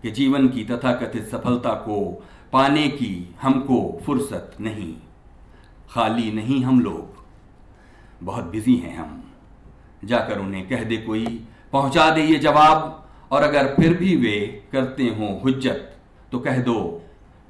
कि 0.03 0.11
जीवन 0.11 0.49
की 0.49 0.65
तथाकथित 0.65 1.29
सफलता 1.29 1.73
को 1.75 2.25
पाने 2.53 2.89
की 2.89 3.35
हमको 3.43 4.01
फुर्सत 4.07 4.53
नहीं। 4.61 4.95
खाली 5.91 6.33
नहीं 6.33 6.65
हम 6.65 6.81
लोग। 6.81 7.25
बहुत 8.23 8.45
बिज़ी 8.45 8.77
हैं 8.77 8.97
हम। 8.97 9.23
जाकर 10.05 10.39
उन्हें 10.39 10.69
कह 10.69 10.85
दे 10.85 10.97
कोई, 10.97 11.47
पहुँचा 11.73 12.11
दे 12.11 12.23
ये 12.23 12.37
जवाब, 12.39 13.03
और 13.31 13.43
अगर 13.43 13.75
फिर 13.75 13.95
भी 13.95 14.17
वे 14.17 14.69
करते 14.73 15.05
हों 15.05 15.41
हुज्जत 15.43 15.97
तो 16.33 16.39
कह 16.39 16.63
दो 16.63 17.03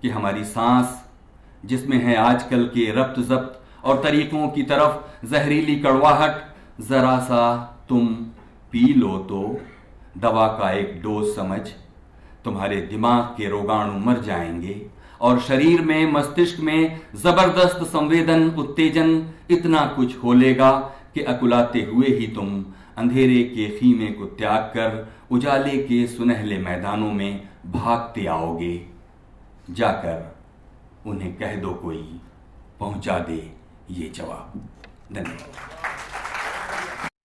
कि 0.02 0.08
हमारी 0.08 0.44
सांस, 0.44 1.04
जिसमें 1.64 2.04
है 2.04 2.16
आजकल 2.16 2.64
के 2.64 2.90
रब्त 2.92 3.20
जब्त 3.20 3.84
और 3.84 4.02
तरीकों 4.02 4.48
की 4.48 4.62
तरफ़ 4.62 5.26
जहरीली 5.26 5.76
कड़वाहट, 5.76 6.42
जरा 6.80 7.18
सा 7.18 7.42
तुम 7.88 8.06
पी 8.72 8.92
लो 8.94 9.18
तो 9.18 9.60
दवा 10.16 10.46
का 10.48 10.70
एक 10.72 11.00
डोज 11.02 11.36
समझ, 11.36 11.60
तुम्हारे 12.44 12.76
दिमाग 12.80 13.24
के 13.24 13.48
रोगाणु 13.48 13.98
मर 13.98 14.20
जाएँगे 14.20 14.86
और 15.20 15.40
शरीर 15.40 15.80
में, 15.80 16.12
मस्तिष्क 16.12 16.60
में 16.60 17.00
ज़बरदस्त 17.14 17.84
संवेदन, 17.84 18.48
उत्तेजन 18.50 19.30
इतना 19.50 19.86
कुछ 19.86 20.16
होलेगा 20.24 20.70
कि 21.14 21.22
अकुलाते 21.22 21.82
हुए 21.82 22.06
ही 22.06 22.26
तुम 22.26 22.64
अंधेरे 22.96 23.42
के 23.42 23.68
खीमे 23.78 24.06
को 24.06 24.24
त्याग 24.24 24.62
कर, 24.62 25.08
उजाले 25.30 25.76
के 25.78 26.06
सुनहले 26.06 26.58
मैदानों 26.58 27.12
में 27.12 27.48
भागते 27.66 28.26
आओगे। 28.26 28.86
जाकर 29.70 30.36
उन्हें 31.06 31.36
कह 31.36 31.56
दो 31.56 31.74
कोई, 31.74 32.20
पहुँचा 32.80 33.18
दे 33.18 33.52
ये 33.90 34.08
जवाब। 34.14 34.68
धन्यवाद। 35.12 35.95